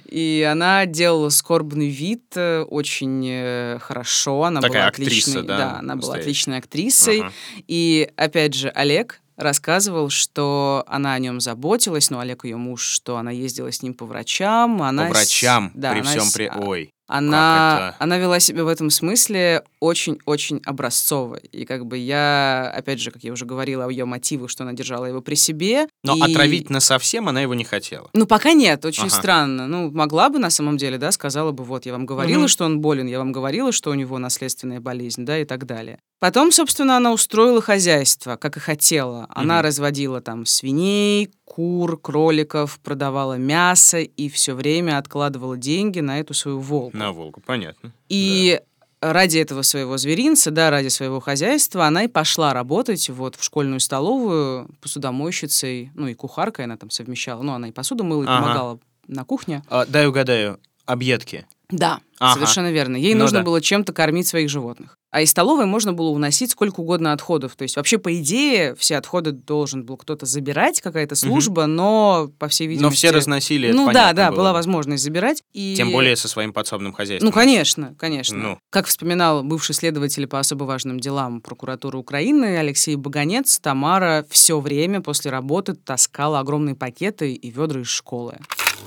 И 0.04 0.46
она 0.50 0.84
делала 0.84 1.30
скорбный 1.30 1.88
вид 1.88 2.24
э, 2.36 2.60
очень 2.60 3.26
э, 3.26 3.78
хорошо. 3.80 4.42
Она 4.42 4.60
Такая 4.60 4.82
была 4.82 4.88
актриса, 4.88 5.30
отличной, 5.30 5.42
да, 5.44 5.56
да, 5.56 5.78
она 5.78 5.96
была 5.96 6.16
отличной 6.16 6.58
актрисой. 6.58 7.20
Ага. 7.20 7.32
И 7.68 8.10
опять 8.16 8.52
же, 8.54 8.68
Олег 8.68 9.22
рассказывал, 9.36 10.10
что 10.10 10.84
она 10.86 11.14
о 11.14 11.18
нем 11.18 11.40
заботилась, 11.40 12.10
но 12.10 12.20
Олег 12.20 12.44
ее 12.44 12.56
муж, 12.56 12.82
что 12.82 13.16
она 13.16 13.30
ездила 13.30 13.70
с 13.70 13.82
ним 13.82 13.94
по 13.94 14.06
врачам. 14.06 14.82
Она 14.82 15.06
по 15.06 15.10
врачам? 15.10 15.72
С... 15.74 15.78
Да, 15.78 15.92
при 15.92 16.02
всем 16.02 16.24
при... 16.32 16.50
Ой. 16.54 16.90
Она, 17.06 17.94
она 17.98 18.16
вела 18.16 18.40
себя 18.40 18.64
в 18.64 18.68
этом 18.68 18.88
смысле 18.88 19.62
очень-очень 19.80 20.62
образцово. 20.64 21.36
И 21.36 21.66
как 21.66 21.84
бы 21.86 21.98
я, 21.98 22.72
опять 22.74 23.00
же, 23.00 23.10
как 23.10 23.22
я 23.24 23.32
уже 23.32 23.44
говорила 23.44 23.84
о 23.84 23.90
ее 23.90 24.06
мотивах, 24.06 24.48
что 24.50 24.64
она 24.64 24.72
держала 24.72 25.04
его 25.04 25.20
при 25.20 25.34
себе. 25.34 25.86
Но 26.02 26.16
и... 26.16 26.20
отравить 26.20 26.70
на 26.70 26.80
совсем 26.80 27.28
она 27.28 27.42
его 27.42 27.54
не 27.54 27.64
хотела. 27.64 28.08
Ну, 28.14 28.26
пока 28.26 28.54
нет, 28.54 28.84
очень 28.84 29.04
ага. 29.04 29.14
странно. 29.14 29.66
Ну, 29.66 29.90
могла 29.90 30.30
бы 30.30 30.38
на 30.38 30.50
самом 30.50 30.78
деле, 30.78 30.96
да, 30.96 31.12
сказала 31.12 31.52
бы, 31.52 31.64
вот, 31.64 31.84
я 31.84 31.92
вам 31.92 32.06
говорила, 32.06 32.42
угу. 32.42 32.48
что 32.48 32.64
он 32.64 32.80
болен, 32.80 33.06
я 33.06 33.18
вам 33.18 33.32
говорила, 33.32 33.70
что 33.70 33.90
у 33.90 33.94
него 33.94 34.18
наследственная 34.18 34.80
болезнь, 34.80 35.26
да, 35.26 35.38
и 35.38 35.44
так 35.44 35.66
далее. 35.66 35.98
Потом, 36.20 36.52
собственно, 36.52 36.96
она 36.96 37.12
устроила 37.12 37.60
хозяйство, 37.60 38.36
как 38.36 38.56
и 38.56 38.60
хотела. 38.60 39.26
Она 39.28 39.58
угу. 39.58 39.66
разводила 39.66 40.22
там 40.22 40.46
свиней, 40.46 41.30
кур, 41.44 41.98
кроликов, 41.98 42.78
продавала 42.80 43.34
мясо 43.34 43.98
и 43.98 44.28
все 44.28 44.54
время 44.54 44.98
откладывала 44.98 45.56
деньги 45.56 46.00
на 46.00 46.18
эту 46.20 46.34
свою 46.34 46.58
волку. 46.58 46.96
На 46.96 47.12
волку, 47.12 47.42
понятно. 47.44 47.92
И 48.08 48.60
да. 49.00 49.12
ради 49.12 49.38
этого 49.38 49.62
своего 49.62 49.96
зверинца, 49.98 50.50
да, 50.50 50.70
ради 50.70 50.88
своего 50.88 51.20
хозяйства, 51.20 51.86
она 51.86 52.04
и 52.04 52.08
пошла 52.08 52.52
работать 52.54 53.08
вот 53.10 53.36
в 53.36 53.44
школьную 53.44 53.80
столовую 53.80 54.68
посудомойщицей, 54.80 55.90
ну 55.94 56.06
и 56.06 56.14
кухаркой 56.14 56.64
она 56.64 56.76
там 56.76 56.90
совмещала. 56.90 57.42
Ну, 57.42 57.52
она 57.52 57.68
и 57.68 57.72
посуду 57.72 58.04
мыла, 58.04 58.24
и 58.24 58.26
ага. 58.26 58.42
помогала 58.42 58.78
на 59.06 59.24
кухне. 59.24 59.62
А, 59.68 59.86
дай 59.86 60.06
угадаю, 60.06 60.58
объедки. 60.86 61.46
Да, 61.74 62.00
ага. 62.18 62.34
совершенно 62.34 62.70
верно. 62.70 62.96
Ей 62.96 63.14
ну, 63.14 63.22
нужно 63.22 63.40
да. 63.40 63.44
было 63.44 63.60
чем-то 63.60 63.92
кормить 63.92 64.28
своих 64.28 64.48
животных. 64.48 64.96
А 65.10 65.20
из 65.20 65.30
столовой 65.30 65.66
можно 65.66 65.92
было 65.92 66.08
уносить 66.08 66.50
сколько 66.50 66.80
угодно 66.80 67.12
отходов. 67.12 67.54
То 67.56 67.62
есть 67.62 67.76
вообще, 67.76 67.98
по 67.98 68.14
идее, 68.20 68.74
все 68.76 68.96
отходы 68.96 69.30
должен 69.30 69.84
был 69.84 69.96
кто-то 69.96 70.26
забирать, 70.26 70.80
какая-то 70.80 71.14
служба, 71.14 71.60
угу. 71.62 71.68
но, 71.68 72.30
по 72.38 72.48
всей 72.48 72.66
видимости... 72.66 72.84
Но 72.84 72.90
все 72.90 73.16
разносили, 73.16 73.70
Ну 73.72 73.92
да, 73.92 74.12
да, 74.12 74.30
было. 74.30 74.38
была 74.38 74.52
возможность 74.52 75.02
забирать. 75.02 75.42
И... 75.52 75.74
Тем 75.76 75.92
более 75.92 76.16
со 76.16 76.28
своим 76.28 76.52
подсобным 76.52 76.92
хозяйством. 76.92 77.28
Ну, 77.28 77.32
конечно, 77.32 77.94
конечно. 77.98 78.36
Ну. 78.36 78.58
Как 78.70 78.86
вспоминал 78.86 79.42
бывший 79.42 79.74
следователь 79.74 80.26
по 80.26 80.38
особо 80.40 80.64
важным 80.64 80.98
делам 80.98 81.40
прокуратуры 81.40 81.98
Украины 81.98 82.56
Алексей 82.56 82.96
Баганец, 82.96 83.58
Тамара 83.58 84.24
все 84.30 84.58
время 84.60 85.00
после 85.00 85.30
работы 85.30 85.74
таскала 85.74 86.40
огромные 86.40 86.74
пакеты 86.74 87.32
и 87.32 87.50
ведра 87.50 87.82
из 87.82 87.88
школы. 87.88 88.38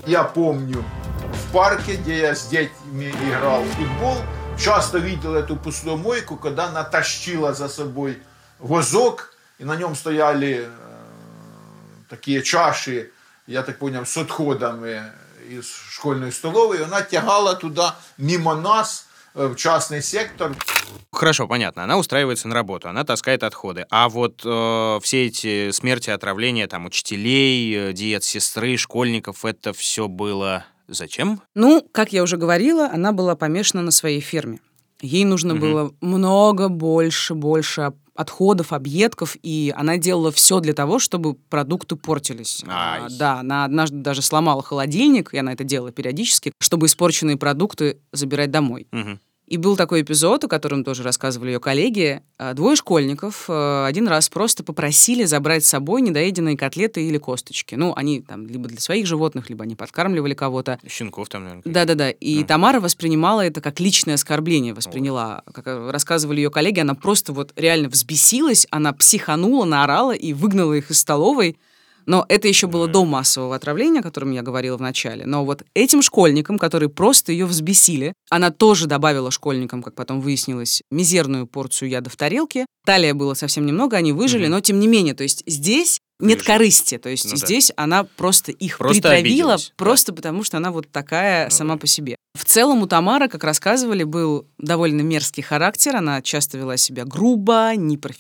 Я 0.06 0.24
помню, 0.24 0.84
в 1.38 1.52
парке, 1.52 1.96
где 1.96 2.20
я 2.20 2.36
с 2.36 2.48
детьми 2.48 3.10
играл 3.10 3.62
в 3.62 3.70
футбол, 3.70 4.18
часто 4.60 4.98
видел 4.98 5.36
эту 5.36 5.56
посудомойку, 5.56 6.36
когда 6.36 6.66
она 6.66 6.84
тащила 6.84 7.54
за 7.54 7.70
собой 7.70 8.18
возок, 8.60 9.34
и 9.60 9.64
на 9.64 9.76
нем 9.76 9.96
стояли 9.96 10.66
э, 10.66 10.70
такие 12.10 12.42
чаши, 12.42 13.12
я 13.46 13.64
так 13.64 13.78
понял, 13.78 14.06
с 14.06 14.18
отходами 14.18 15.02
из 15.48 15.66
школьной 15.92 16.32
столовой, 16.32 16.80
и 16.80 16.84
она 16.84 17.02
тягала 17.02 17.56
туда 17.56 17.96
мимо 18.18 18.56
нас 18.56 19.08
э, 19.36 19.48
в 19.48 19.56
частный 19.56 20.02
сектор. 20.02 20.56
Хорошо, 21.12 21.48
понятно. 21.48 21.84
Она 21.84 21.98
устраивается 21.98 22.48
на 22.48 22.56
работу, 22.56 22.90
она 22.90 23.04
таскает 23.04 23.44
отходы. 23.44 23.86
А 23.90 24.10
вот 24.10 24.42
э, 24.44 25.00
все 25.04 25.28
эти 25.28 25.72
смерти, 25.72 26.10
отравления 26.10 26.68
там 26.68 26.86
учителей, 26.86 27.90
э, 27.90 27.94
диет 27.94 28.24
сестры, 28.24 28.76
школьников, 28.78 29.46
это 29.46 29.74
все 29.74 30.08
было 30.08 30.66
Зачем? 30.88 31.42
Ну, 31.56 31.86
как 31.92 32.14
я 32.14 32.24
уже 32.24 32.38
говорила, 32.38 32.90
она 32.90 33.12
была 33.12 33.36
помешана 33.36 33.82
на 33.82 33.92
своей 33.92 34.22
ферме. 34.22 34.60
Ей 35.02 35.26
нужно 35.26 35.54
угу. 35.54 35.62
было 35.62 35.94
много 36.02 36.70
больше, 36.70 37.36
больше 37.36 37.94
отходов, 38.16 38.74
объедков, 38.74 39.38
и 39.44 39.72
она 39.78 39.98
делала 39.98 40.32
все 40.32 40.60
для 40.60 40.74
того, 40.74 40.98
чтобы 40.98 41.36
продукты 41.36 41.96
портились. 41.96 42.64
А, 42.68 43.08
да, 43.12 43.40
она 43.42 43.64
однажды 43.64 43.98
даже 43.98 44.24
сломала 44.24 44.64
холодильник, 44.64 45.34
и 45.34 45.38
она 45.38 45.54
это 45.54 45.64
делала 45.64 45.92
периодически, 45.92 46.52
чтобы 46.60 46.88
испорченные 46.88 47.38
продукты 47.38 48.00
забирать 48.12 48.50
домой. 48.50 48.88
Угу. 48.92 49.20
И 49.48 49.56
был 49.56 49.78
такой 49.78 50.02
эпизод, 50.02 50.44
о 50.44 50.48
котором 50.50 50.84
тоже 50.84 51.04
рассказывали 51.04 51.52
ее 51.52 51.62
коллеги. 51.62 52.22
А, 52.38 52.54
двое 52.54 52.76
школьников 52.76 53.46
э, 53.48 53.86
один 53.86 54.10
раз 54.10 54.28
просто 54.28 54.62
попросили 54.62 55.24
забрать 55.24 55.64
с 55.64 55.70
собой 55.70 56.02
недоеденные 56.02 56.58
котлеты 56.58 57.08
или 57.08 57.18
косточки. 57.18 57.76
Ну, 57.76 57.94
они 57.96 58.22
там 58.22 58.46
либо 58.46 58.68
для 58.68 58.82
своих 58.82 59.08
животных, 59.08 59.50
либо 59.50 59.64
они 59.64 59.76
подкармливали 59.76 60.34
кого-то. 60.34 60.80
Щенков 60.86 61.30
там, 61.30 61.46
наверное. 61.46 61.64
Да-да-да. 61.64 62.10
И 62.10 62.40
ну. 62.40 62.46
Тамара 62.46 62.82
воспринимала 62.82 63.40
это 63.40 63.62
как 63.62 63.80
личное 63.80 64.16
оскорбление. 64.16 64.74
Восприняла. 64.74 65.44
Как 65.54 65.66
э, 65.66 65.92
рассказывали 65.92 66.42
ее 66.42 66.52
коллеги, 66.52 66.82
она 66.82 66.94
просто 66.94 67.32
вот 67.32 67.54
реально 67.56 67.88
взбесилась, 67.88 68.68
она 68.70 68.92
психанула, 68.92 69.64
наорала 69.64 70.12
и 70.14 70.34
выгнала 70.34 70.74
их 70.74 70.92
из 70.92 71.00
столовой. 71.00 71.58
Но 72.08 72.26
это 72.30 72.48
еще 72.48 72.68
было 72.68 72.88
до 72.88 73.06
массового 73.06 73.56
отравления, 73.56 74.00
о 74.00 74.04
котором 74.04 74.32
я 74.32 74.42
говорила 74.42 74.78
в 74.78 74.82
начале. 74.82 75.26
Но 75.26 75.46
вот 75.46 75.64
этим 75.76 76.02
школьникам, 76.02 76.58
которые 76.58 76.90
просто 76.90 77.34
ее 77.34 77.46
взбесили, 77.46 78.14
она 78.30 78.50
тоже 78.50 78.88
добавила 78.88 79.30
школьникам, 79.30 79.84
как 79.84 79.94
потом 79.94 80.22
выяснилось, 80.22 80.82
мизерную 80.90 81.46
порцию 81.46 81.90
яда 81.90 82.10
в 82.10 82.16
тарелке. 82.16 82.66
Талия 82.86 83.14
было 83.14 83.34
совсем 83.34 83.66
немного, 83.66 83.98
они 83.98 84.14
выжили, 84.14 84.48
но 84.48 84.62
тем 84.62 84.80
не 84.80 84.88
менее, 84.88 85.14
то 85.14 85.24
есть 85.24 85.44
здесь 85.46 86.00
нет 86.20 86.40
Вижу. 86.40 86.46
корысти. 86.48 86.98
То 86.98 87.10
есть 87.10 87.26
Ну 87.26 87.32
да. 87.32 87.46
здесь 87.46 87.72
она 87.76 88.04
просто 88.04 88.52
их 88.52 88.78
Просто 88.78 88.96
притравила, 89.02 89.20
обиделась, 89.28 89.68
да. 89.70 89.74
просто 89.78 90.14
потому 90.14 90.44
что 90.44 90.58
она 90.58 90.72
вот 90.72 90.90
такая 90.92 91.46
Ну 91.46 91.52
сама 91.52 91.74
да. 91.76 91.80
по 91.80 91.88
себе. 91.88 92.16
В 92.38 92.46
целом 92.46 92.84
у 92.84 92.88
Тамары, 92.88 93.30
как 93.30 93.44
рассказывали, 93.44 94.04
был 94.04 94.48
довольно 94.60 95.02
мерзкий 95.02 95.42
характер. 95.42 95.96
Она 95.96 96.22
часто 96.22 96.58
вела 96.60 96.78
себя 96.78 97.04
грубо, 97.04 97.72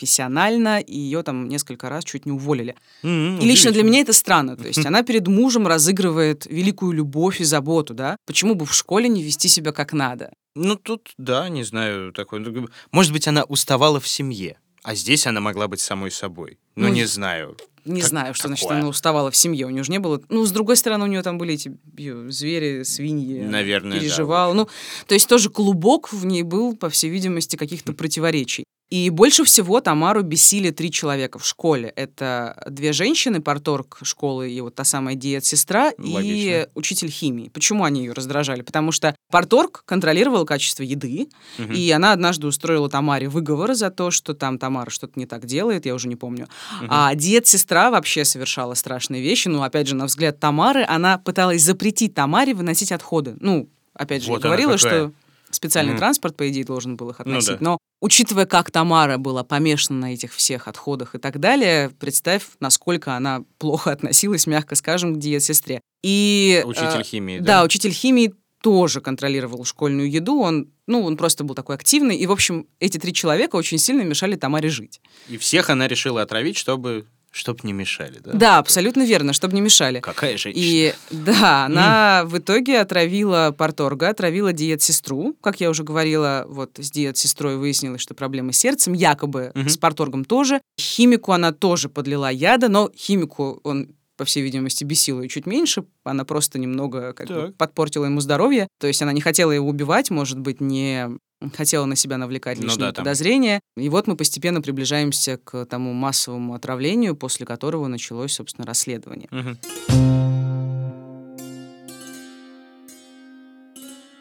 непрофессионально, 0.02 0.80
и 0.80 0.98
ее 0.98 1.24
там 1.24 1.48
несколько 1.48 1.90
раз 1.90 2.04
чуть 2.04 2.26
не 2.26 2.32
уволили. 2.32 2.76
М, 3.04 3.40
И 3.40 3.46
лично 3.46 3.72
для 3.72 3.84
меня 3.84 4.02
это 4.02 4.14
странно. 4.14 4.56
То 4.56 4.68
есть 4.68 4.86
она 4.86 5.04
перед 5.04 5.28
мужем 5.28 5.68
разыгрывает 5.68 6.46
великую 6.48 6.94
любовь 6.94 7.42
и 7.42 7.44
заботу, 7.44 7.94
да? 7.94 8.18
Почему 8.26 8.56
бы 8.56 8.66
в 8.66 8.74
школе 8.74 9.08
не 9.10 9.24
вести 9.24 9.48
себя 9.48 9.72
как 9.72 9.94
надо? 9.94 10.32
Ну, 10.56 10.76
тут, 10.76 11.12
да, 11.18 11.50
не 11.50 11.64
знаю, 11.64 12.12
такой... 12.12 12.44
Может 12.92 13.14
быть, 13.14 13.28
она 13.28 13.44
уставала 13.44 14.00
в 14.00 14.08
семье, 14.08 14.58
а 14.84 14.96
здесь 14.96 15.28
она 15.28 15.40
могла 15.42 15.68
быть 15.68 15.80
самой 15.80 16.10
собой. 16.12 16.58
Ну, 16.76 16.88
Ну, 16.88 16.94
не 16.94 17.06
знаю. 17.06 17.58
Не 17.88 18.02
Как 18.02 18.10
знаю, 18.10 18.34
что 18.34 18.48
значит 18.48 18.64
такое? 18.64 18.80
она 18.80 18.90
уставала 18.90 19.32
в 19.32 19.36
семье. 19.36 19.66
У 19.66 19.70
нее 19.70 19.84
же 19.84 19.92
не 19.92 20.00
было... 20.00 20.22
Ну, 20.30 20.46
с 20.46 20.52
другой 20.52 20.76
стороны, 20.76 21.06
у 21.06 21.08
нее 21.08 21.22
там 21.24 21.38
были 21.38 21.54
эти 21.54 21.76
её 21.98 22.30
звери, 22.30 22.84
свиньи. 22.84 23.42
Наверное, 23.42 23.94
да, 23.94 24.00
Переживала. 24.00 24.54
ну, 24.54 24.68
то 25.08 25.14
есть 25.14 25.28
тоже 25.28 25.50
клубок 25.50 26.12
в 26.12 26.26
ней 26.26 26.44
был, 26.44 26.76
по 26.76 26.90
всей 26.90 27.10
видимости, 27.10 27.56
каких-то 27.56 27.94
противоречий. 27.94 28.66
И 28.90 29.10
больше 29.10 29.44
всего 29.44 29.82
Тамару 29.82 30.22
бесили 30.24 30.70
три 30.72 30.90
человека 30.92 31.40
в 31.40 31.46
школе. 31.46 31.92
Это 31.98 32.64
две 32.70 32.94
женщины, 32.94 33.42
порторг 33.42 34.00
школы 34.04 34.50
и 34.50 34.62
вот 34.62 34.76
та 34.76 34.86
самая 34.86 35.16
диет-сестра, 35.16 35.92
и 35.92 36.68
учитель 36.74 37.10
химии. 37.10 37.50
Почему 37.50 37.84
они 37.84 38.06
ее 38.06 38.14
раздражали? 38.14 38.62
Потому 38.62 38.94
что 38.94 39.14
порторг 39.30 39.84
контролировал 39.86 40.46
качество 40.46 40.84
еды, 40.84 41.28
Мгм. 41.58 41.74
и 41.74 41.92
она 41.92 42.14
однажды 42.14 42.48
устроила 42.48 42.90
Тамаре 42.90 43.28
выговор 43.28 43.74
за 43.76 43.90
то, 43.90 44.10
что 44.10 44.34
там 44.34 44.58
Тамара 44.58 44.90
что-то 44.90 45.20
не 45.20 45.26
так 45.26 45.46
делает, 45.46 45.86
я 45.86 45.94
уже 45.94 46.08
не 46.08 46.16
помню. 46.16 46.48
А 46.88 47.14
дед-сестра 47.14 47.92
вообще 47.92 48.24
совершала 48.24 48.74
страшные 48.74 49.22
вещи. 49.22 49.50
Ну, 49.50 49.64
опять 49.64 49.88
же, 49.88 49.96
на 49.96 50.06
взгляд 50.06 50.40
Тамары, 50.40 50.86
она 50.88 51.18
пыталась 51.18 51.62
запретить 51.62 52.14
Тамаре 52.14 52.54
выносить 52.54 52.94
отходы. 52.94 53.36
Ну, 53.42 53.68
опять 53.94 54.24
же, 54.24 54.30
Вот 54.30 54.42
говорила, 54.42 54.78
что 54.78 55.12
специальный 55.58 55.92
Мгм. 55.94 56.00
транспорт, 56.00 56.38
по 56.38 56.50
идее, 56.50 56.64
должен 56.64 56.96
был 56.96 57.10
их 57.10 57.20
Ну 57.20 57.24
относить. 57.24 57.50
да. 57.52 57.58
Но 57.60 57.78
учитывая, 58.02 58.46
как 58.46 58.72
Тамара 58.72 59.18
была 59.18 59.44
помешана 59.44 60.00
на 60.00 60.14
этих 60.14 60.34
всех 60.34 60.68
отходах 60.68 61.16
и 61.16 61.18
так 61.18 61.40
далее, 61.40 61.90
представь, 62.00 62.44
насколько 62.60 63.16
она 63.16 63.44
плохо 63.58 63.92
относилась, 63.92 64.48
мягко 64.48 64.76
скажем, 64.76 65.16
к 65.16 65.20
диет-сестре. 65.20 65.82
И, 66.04 66.64
Учитель 66.66 67.02
э, 67.02 67.04
химии, 67.04 67.40
да, 67.40 67.60
да? 67.60 67.64
учитель 67.66 67.92
химии 67.92 68.34
тоже 68.62 69.02
контролировал 69.02 69.66
школьную 69.66 70.10
еду. 70.10 70.40
Он, 70.40 70.70
ну, 70.88 71.04
он 71.04 71.16
просто 71.16 71.44
был 71.44 71.54
такой 71.56 71.76
активный. 71.76 72.18
И, 72.18 72.26
в 72.26 72.32
общем, 72.32 72.66
эти 72.80 72.98
три 72.98 73.14
человека 73.14 73.56
очень 73.56 73.78
сильно 73.78 74.02
мешали 74.02 74.36
Тамаре 74.36 74.70
жить. 74.70 75.00
И 75.30 75.38
всех 75.38 75.70
она 75.70 75.88
решила 75.88 76.22
отравить, 76.24 76.58
чтобы, 76.58 77.06
чтобы 77.32 77.60
не 77.64 77.74
мешали, 77.74 78.20
да? 78.24 78.32
Да, 78.34 78.58
абсолютно 78.58 79.06
верно, 79.06 79.34
чтобы 79.34 79.54
не 79.54 79.62
мешали. 79.62 80.00
Какая 80.00 80.38
женщина. 80.38 80.64
И 80.64 80.94
да, 81.12 81.66
она 81.66 82.24
в 82.26 82.38
итоге 82.38 82.80
отравила 82.80 83.54
порторга, 83.58 84.10
отравила 84.10 84.54
диет-сестру. 84.54 85.36
Как 85.42 85.60
я 85.60 85.70
уже 85.70 85.84
говорила, 85.84 86.46
вот 86.48 86.72
с 86.78 86.90
диет-сестрой 86.90 87.58
выяснилось, 87.58 88.02
что 88.02 88.14
проблемы 88.14 88.54
с 88.54 88.58
сердцем, 88.58 88.94
якобы 88.94 89.52
Мгм. 89.54 89.70
с 89.70 89.78
порторгом 89.78 90.26
тоже. 90.26 90.62
Химику 90.80 91.32
она 91.32 91.52
тоже 91.52 91.90
подлила 91.90 92.32
яда, 92.32 92.70
но 92.70 92.90
химику 92.96 93.60
он 93.64 93.90
по 94.16 94.26
всей 94.26 94.42
видимости, 94.42 94.84
бесил 94.84 95.22
ее 95.22 95.30
чуть 95.30 95.46
меньше. 95.46 95.84
Она 96.04 96.26
просто 96.26 96.58
немного 96.58 97.14
как 97.14 97.28
бы, 97.28 97.54
подпортила 97.56 98.06
ему 98.06 98.20
здоровье. 98.20 98.68
То 98.80 98.88
есть 98.88 99.00
она 99.04 99.14
не 99.14 99.22
хотела 99.22 99.52
его 99.52 99.68
убивать, 99.70 100.10
может 100.10 100.40
быть, 100.40 100.60
не 100.60 101.08
хотела 101.56 101.86
на 101.86 101.96
себя 101.96 102.18
навлекать 102.18 102.58
Ну 102.60 102.66
лишние 102.66 102.88
да, 102.88 102.94
там. 102.94 103.04
подозрения. 103.06 103.60
И 103.76 103.90
вот 103.90 104.08
мы 104.08 104.16
постепенно 104.16 104.62
приближаемся 104.62 105.38
к 105.38 105.66
тому 105.66 105.94
массовому 105.94 106.54
отравлению, 106.56 107.16
после 107.16 107.46
которого 107.46 107.88
началось, 107.88 108.34
собственно, 108.34 108.66
расследование. 108.66 109.30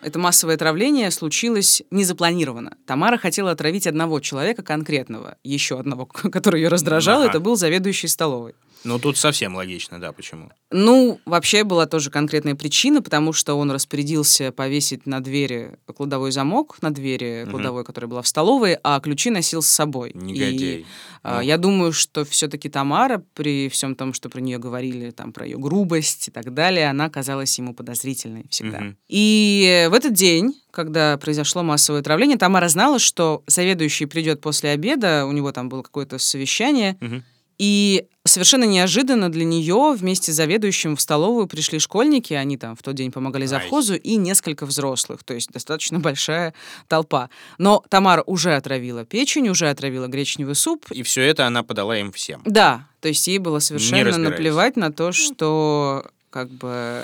Это 0.03 0.21
массовое 0.21 0.55
отравление 0.55 1.11
случилось 1.11 1.83
незапланированно. 1.91 2.77
Тамара 2.87 3.19
хотела 3.19 3.51
отравить 3.51 3.89
одного 3.89 4.21
человека 4.21 4.63
конкретного, 4.63 5.37
еще 5.43 5.81
одного, 5.81 6.07
который 6.07 6.61
ее 6.63 6.69
раздражал, 6.69 7.23
Ага. 7.23 7.31
это 7.31 7.41
был 7.41 7.57
заведующий 7.57 8.07
столовой. 8.07 8.55
Ну, 8.85 8.99
тут 8.99 9.17
совсем 9.17 9.57
логично, 9.57 10.01
да, 10.01 10.13
почему. 10.13 10.51
Ну, 10.71 11.21
вообще 11.25 11.65
была 11.65 11.87
тоже 11.87 12.11
конкретная 12.11 12.55
причина, 12.55 13.03
потому 13.03 13.33
что 13.33 13.55
он 13.55 13.71
распорядился 13.71 14.53
повесить 14.53 15.07
на 15.07 15.21
двери 15.21 15.79
кладовой 15.97 16.31
замок, 16.33 16.77
на 16.83 16.93
двери 16.93 17.47
кладовой, 17.51 17.85
которая 17.85 18.09
была 18.09 18.23
в 18.23 18.29
столовой, 18.29 18.77
а 18.83 19.01
ключи 19.01 19.31
носил 19.31 19.63
с 19.63 19.69
собой. 19.69 20.11
И, 20.11 20.19
Негодяй. 20.19 20.87
а, 21.23 21.37
Ну. 21.37 21.41
я 21.43 21.57
думаю, 21.59 21.93
что 21.93 22.25
все-таки 22.25 22.69
Тамара, 22.69 23.23
при 23.35 23.69
всем 23.69 23.95
том, 23.97 24.13
что 24.13 24.29
про 24.29 24.41
нее 24.41 24.59
говорили, 24.59 25.11
там, 25.11 25.33
про 25.33 25.47
ее 25.47 25.59
грубость 25.59 26.29
и 26.29 26.31
так 26.31 26.53
далее, 26.55 26.89
она 26.91 27.09
казалась 27.11 27.59
ему 27.59 27.75
подозрительной 27.75 28.47
всегда. 28.51 28.79
Мгм. 28.81 28.97
И 29.09 29.89
в 29.91 29.95
этот 29.95 30.13
день, 30.13 30.55
когда 30.71 31.17
произошло 31.19 31.63
массовое 31.63 32.01
отравление, 32.01 32.39
Тамара 32.39 32.69
знала, 32.69 32.99
что 32.99 33.43
заведующий 33.47 34.07
придет 34.07 34.41
после 34.41 34.71
обеда, 34.71 35.27
у 35.27 35.33
него 35.33 35.51
там 35.53 35.69
было 35.69 35.83
какое-то 35.83 36.19
совещание, 36.19 36.97
Мгм. 37.01 37.25
и 37.59 38.07
совершенно 38.27 38.65
неожиданно 38.65 39.31
для 39.31 39.45
нее 39.45 39.95
вместе 39.97 40.33
с 40.33 40.37
заведующим 40.37 40.97
в 40.97 41.01
столовую 41.01 41.47
пришли 41.47 41.79
школьники, 41.79 42.35
они 42.35 42.57
там 42.57 42.77
в 42.77 42.83
тот 42.83 42.95
день 42.95 43.13
помогали 43.13 43.47
завхозу, 43.47 43.95
и 43.95 44.17
несколько 44.17 44.67
взрослых, 44.67 45.25
то 45.25 45.35
есть 45.35 45.51
достаточно 45.51 45.99
большая 45.99 46.55
толпа. 46.89 47.31
Но 47.59 47.83
Тамара 47.89 48.23
уже 48.27 48.55
отравила 48.55 49.05
печень, 49.05 49.49
уже 49.49 49.69
отравила 49.69 50.07
гречневый 50.07 50.55
суп. 50.55 50.87
И 50.91 51.03
все 51.03 51.23
это 51.23 51.47
она 51.47 51.63
подала 51.63 51.99
им 51.99 52.13
всем. 52.13 52.43
Да, 52.45 52.87
то 53.01 53.09
есть 53.09 53.27
ей 53.29 53.39
было 53.39 53.59
совершенно 53.59 54.19
наплевать 54.19 54.77
на 54.77 54.93
то, 54.93 55.13
что 55.13 56.07
как 56.37 56.51
бы 56.51 57.03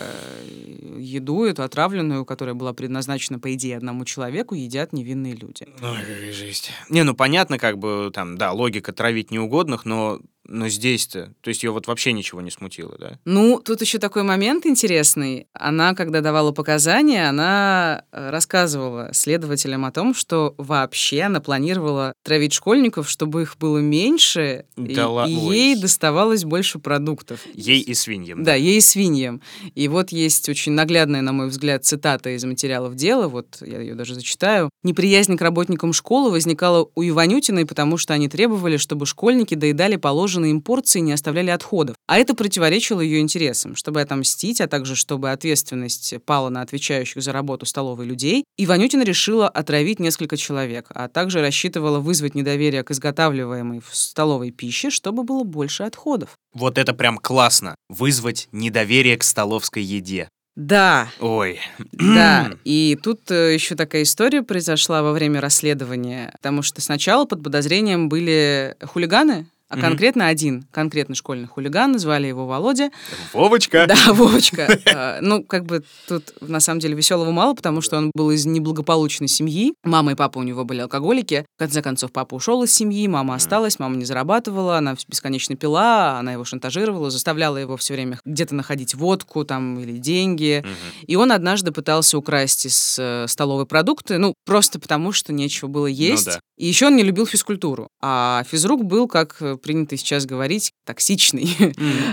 еду 0.98 1.44
эту 1.44 1.62
отравленную, 1.62 2.26
которая 2.26 2.54
была 2.54 2.74
предназначена, 2.74 3.38
по 3.38 3.54
идее, 3.54 3.78
одному 3.78 4.04
человеку, 4.04 4.54
едят 4.54 4.92
невинные 4.92 5.35
люди. 5.35 5.66
Ой, 5.80 6.00
какая 6.00 6.32
жесть. 6.35 6.70
Не, 6.90 7.02
ну 7.02 7.14
понятно, 7.14 7.58
как 7.58 7.78
бы 7.78 8.11
там, 8.12 8.37
да, 8.37 8.52
логика 8.52 8.92
травить 8.92 9.30
неугодных, 9.30 9.87
но, 9.87 10.20
но 10.52 10.68
здесь-то, 10.68 11.32
то 11.40 11.48
есть 11.48 11.62
ее 11.62 11.70
вот 11.70 11.86
вообще 11.86 12.12
ничего 12.12 12.42
не 12.42 12.50
смутило, 12.50 12.94
да? 12.98 13.18
Ну, 13.24 13.58
тут 13.64 13.80
еще 13.80 13.98
такой 13.98 14.22
момент 14.22 14.66
интересный. 14.66 15.46
Она, 15.54 15.94
когда 15.94 16.20
давала 16.20 16.52
показания, 16.52 17.26
она 17.28 18.04
э, 18.12 18.30
рассказывала 18.30 19.10
следователям 19.14 19.86
о 19.86 19.90
том, 19.92 20.14
что 20.14 20.54
вообще 20.58 21.22
она 21.22 21.40
планировала 21.40 22.12
травить 22.22 22.52
школьников, 22.52 23.08
чтобы 23.08 23.42
их 23.42 23.56
было 23.58 23.78
меньше, 23.78 24.66
и, 24.76 24.94
Да 24.94 25.08
ла- 25.08 25.26
и 25.26 25.34
ой. 25.34 25.56
ей 25.56 25.76
доставалось 25.76 26.44
больше 26.44 26.78
продуктов. 26.78 27.40
Ей 27.54 27.80
и 27.80 27.94
свиньям. 27.94 28.42
Да, 28.44 28.54
ей 28.54 28.76
и 28.76 28.80
свиньям. 28.82 29.40
И 29.74 29.88
вот 29.88 30.10
есть 30.12 30.48
очень 30.50 30.72
наглядная, 30.72 31.22
на 31.22 31.32
мой 31.32 31.48
взгляд, 31.48 31.84
цитата 31.86 32.28
из 32.36 32.44
материалов 32.44 32.94
дела, 32.94 33.26
вот 33.28 33.56
я 33.62 33.80
ее 33.80 33.94
даже 33.94 34.14
зачитаю. 34.14 34.68
«Неприязнь 34.82 35.36
к 35.38 35.40
работникам 35.40 35.94
школы 35.94 36.30
возникала 36.30 36.88
у 36.94 37.02
Иванютиной, 37.02 37.64
потому 37.64 37.96
что 37.96 38.12
они 38.12 38.28
требовали, 38.28 38.76
чтобы 38.76 39.06
школьники 39.06 39.54
доедали 39.54 39.96
положенные 39.96 40.41
им 40.46 40.61
порции 40.61 41.00
не 41.00 41.12
оставляли 41.12 41.50
отходов. 41.50 41.96
А 42.07 42.18
это 42.18 42.35
противоречило 42.35 43.00
ее 43.00 43.20
интересам. 43.20 43.76
Чтобы 43.76 44.00
отомстить, 44.00 44.61
а 44.61 44.68
также 44.68 44.96
чтобы 44.96 45.31
ответственность 45.31 46.14
пала 46.24 46.48
на 46.48 46.62
отвечающих 46.62 47.22
за 47.22 47.33
работу 47.33 47.66
столовой 47.66 48.07
людей, 48.07 48.44
Иванютина 48.57 49.02
решила 49.02 49.48
отравить 49.48 50.00
несколько 50.00 50.37
человек, 50.37 50.87
а 50.90 51.09
также 51.09 51.40
рассчитывала 51.40 51.98
вызвать 51.98 52.35
недоверие 52.35 52.83
к 52.83 52.90
изготавливаемой 52.90 53.81
в 53.81 53.94
столовой 53.96 54.50
пище, 54.50 54.90
чтобы 54.90 55.24
было 55.24 55.44
больше 55.44 55.85
отходов. 55.85 56.31
Вот 56.52 56.78
это 56.78 56.94
прям 56.94 57.18
классно. 57.18 57.74
Вызвать 57.88 58.48
недоверие 58.52 59.16
к 59.16 59.22
столовской 59.22 59.83
еде. 59.83 60.28
Да, 60.55 61.09
Ой. 61.18 61.61
Да, 61.92 62.52
и 62.64 62.98
тут 63.02 63.31
еще 63.31 63.74
такая 63.74 64.02
история 64.02 64.42
произошла 64.42 65.02
во 65.02 65.12
время 65.12 65.40
расследования, 65.40 66.31
потому 66.33 66.62
что 66.62 66.83
сначала 66.83 67.24
под 67.24 67.42
подозрением 67.42 68.09
были 68.09 68.76
хулиганы, 68.83 69.46
а 69.72 69.76
Мгм. 69.76 69.87
конкретно 69.87 70.26
один 70.28 70.66
конкретный 70.70 71.16
школьный 71.16 71.48
хулиган, 71.48 71.98
звали 71.98 72.26
его 72.26 72.46
Володя. 72.46 72.90
Вовочка. 73.32 73.87
Да, 73.88 73.96
Вовочка. 74.12 74.68
А, 74.94 75.18
Ну, 75.22 75.42
как 75.44 75.64
бы 75.64 75.82
тут 76.06 76.35
на 76.42 76.61
самом 76.61 76.80
деле 76.80 76.94
веселого 76.94 77.30
мало, 77.30 77.54
потому 77.54 77.80
что 77.80 77.96
он 77.96 78.11
был 78.14 78.30
из 78.30 78.44
неблагополучной 78.44 79.28
семьи. 79.28 79.72
Мама 79.82 80.12
и 80.12 80.14
папа 80.14 80.38
у 80.38 80.42
него 80.42 80.64
были 80.64 80.80
алкоголики. 80.80 81.46
В 81.56 81.58
конце 81.58 81.80
концов, 81.80 82.12
папа 82.12 82.35
ушел 82.35 82.62
из 82.62 82.72
семьи, 82.72 83.08
мама 83.08 83.35
осталась, 83.35 83.78
мама 83.78 83.96
не 83.96 84.04
зарабатывала, 84.04 84.76
она 84.78 84.94
бесконечно 85.08 85.56
пила, 85.56 86.18
она 86.18 86.32
его 86.35 86.44
шантажировала, 86.44 87.11
заставляла 87.11 87.56
его 87.56 87.76
все 87.78 87.94
время 87.94 88.18
где-то 88.26 88.54
находить 88.54 88.94
водку 88.94 89.44
там 89.44 89.78
или 89.80 89.96
деньги. 89.98 90.64
И 91.06 91.16
он 91.16 91.32
однажды 91.32 91.72
пытался 91.72 92.18
украсть 92.18 92.66
из 92.66 92.96
э, 92.98 93.26
столовой 93.26 93.64
продукты, 93.66 94.18
ну, 94.18 94.35
просто 94.44 94.78
потому 94.78 95.12
что 95.12 95.32
нечего 95.32 95.68
было 95.68 95.87
есть. 95.87 96.26
да. 96.26 96.40
И 96.58 96.66
еще 96.66 96.87
он 96.87 96.96
не 96.96 97.02
любил 97.02 97.26
физкультуру. 97.26 97.88
А 98.00 98.44
физрук 98.48 98.85
был 98.85 99.08
как 99.08 99.37
э, 99.40 99.56
принято 99.62 99.96
сейчас 99.96 100.27
говорить, 100.27 100.72
токсичный. 100.85 101.57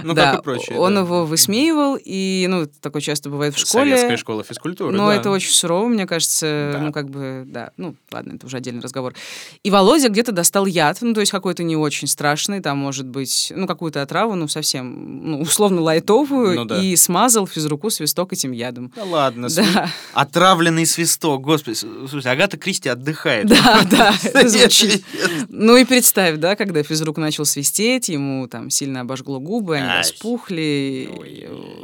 Ну, 0.04 0.14
да, 0.14 0.32
как 0.32 0.40
и 0.42 0.44
прочее. 0.44 0.78
он 0.80 0.96
да. 0.96 1.02
его 1.02 1.26
высмеивал, 1.26 1.98
и, 2.04 2.46
ну, 2.50 2.68
такое 2.82 3.02
часто 3.02 3.30
бывает 3.30 3.56
в 3.56 3.60
школе. 3.60 3.92
Советская 3.92 4.18
школа 4.18 4.44
физкультуры, 4.44 4.96
Но 4.96 5.08
да. 5.08 5.16
это 5.16 5.30
очень 5.30 5.52
сурово, 5.52 5.88
мне 5.88 6.06
кажется. 6.08 6.72
Да. 6.74 6.80
Ну, 6.80 6.92
как 6.92 7.10
бы, 7.10 7.44
да. 7.46 7.72
Ну, 7.78 7.96
ладно, 8.12 8.34
это 8.36 8.46
уже 8.46 8.58
отдельный 8.58 8.82
разговор. 8.82 9.14
И 9.64 9.70
Володя 9.72 10.10
где-то 10.10 10.32
достал 10.32 10.66
яд, 10.66 10.98
ну, 11.02 11.14
то 11.14 11.20
есть 11.20 11.32
какой-то 11.32 11.64
не 11.64 11.76
очень 11.76 12.08
страшный, 12.08 12.62
там, 12.62 12.78
может 12.78 13.08
быть, 13.08 13.52
ну, 13.56 13.68
какую-то 13.68 14.02
отраву, 14.02 14.36
ну, 14.36 14.48
совсем, 14.48 15.30
ну, 15.32 15.42
условно 15.42 15.82
лайтовую, 15.82 16.56
Ну 16.56 16.66
да. 16.66 16.82
и 16.82 16.96
смазал 16.96 17.48
физруку 17.48 17.90
свисток 17.90 18.34
этим 18.34 18.52
ядом. 18.52 18.92
Да 18.96 19.04
ладно, 19.04 19.50
Да. 19.50 19.90
отравленный 20.14 20.86
свисток, 20.86 21.42
господи, 21.42 21.76
слушай, 21.76 22.32
Агата 22.32 22.58
Кристи 22.58 22.90
отдыхает. 22.90 23.48
Да, 23.48 23.82
да, 23.92 24.14
это 24.24 24.48
звучит. 24.48 25.04
Ну 25.50 25.76
и 25.78 25.86
представь, 25.86 26.38
да, 26.38 26.56
когда 26.56 26.84
физрук 26.84 27.18
начал 27.18 27.38
свистеть, 27.45 28.10
ему 28.10 28.47
там 28.47 28.69
сильно 28.69 29.02
обожгло 29.02 29.39
губы, 29.39 29.78
они 29.78 29.88
Ай. 29.88 29.97
распухли. 29.99 31.10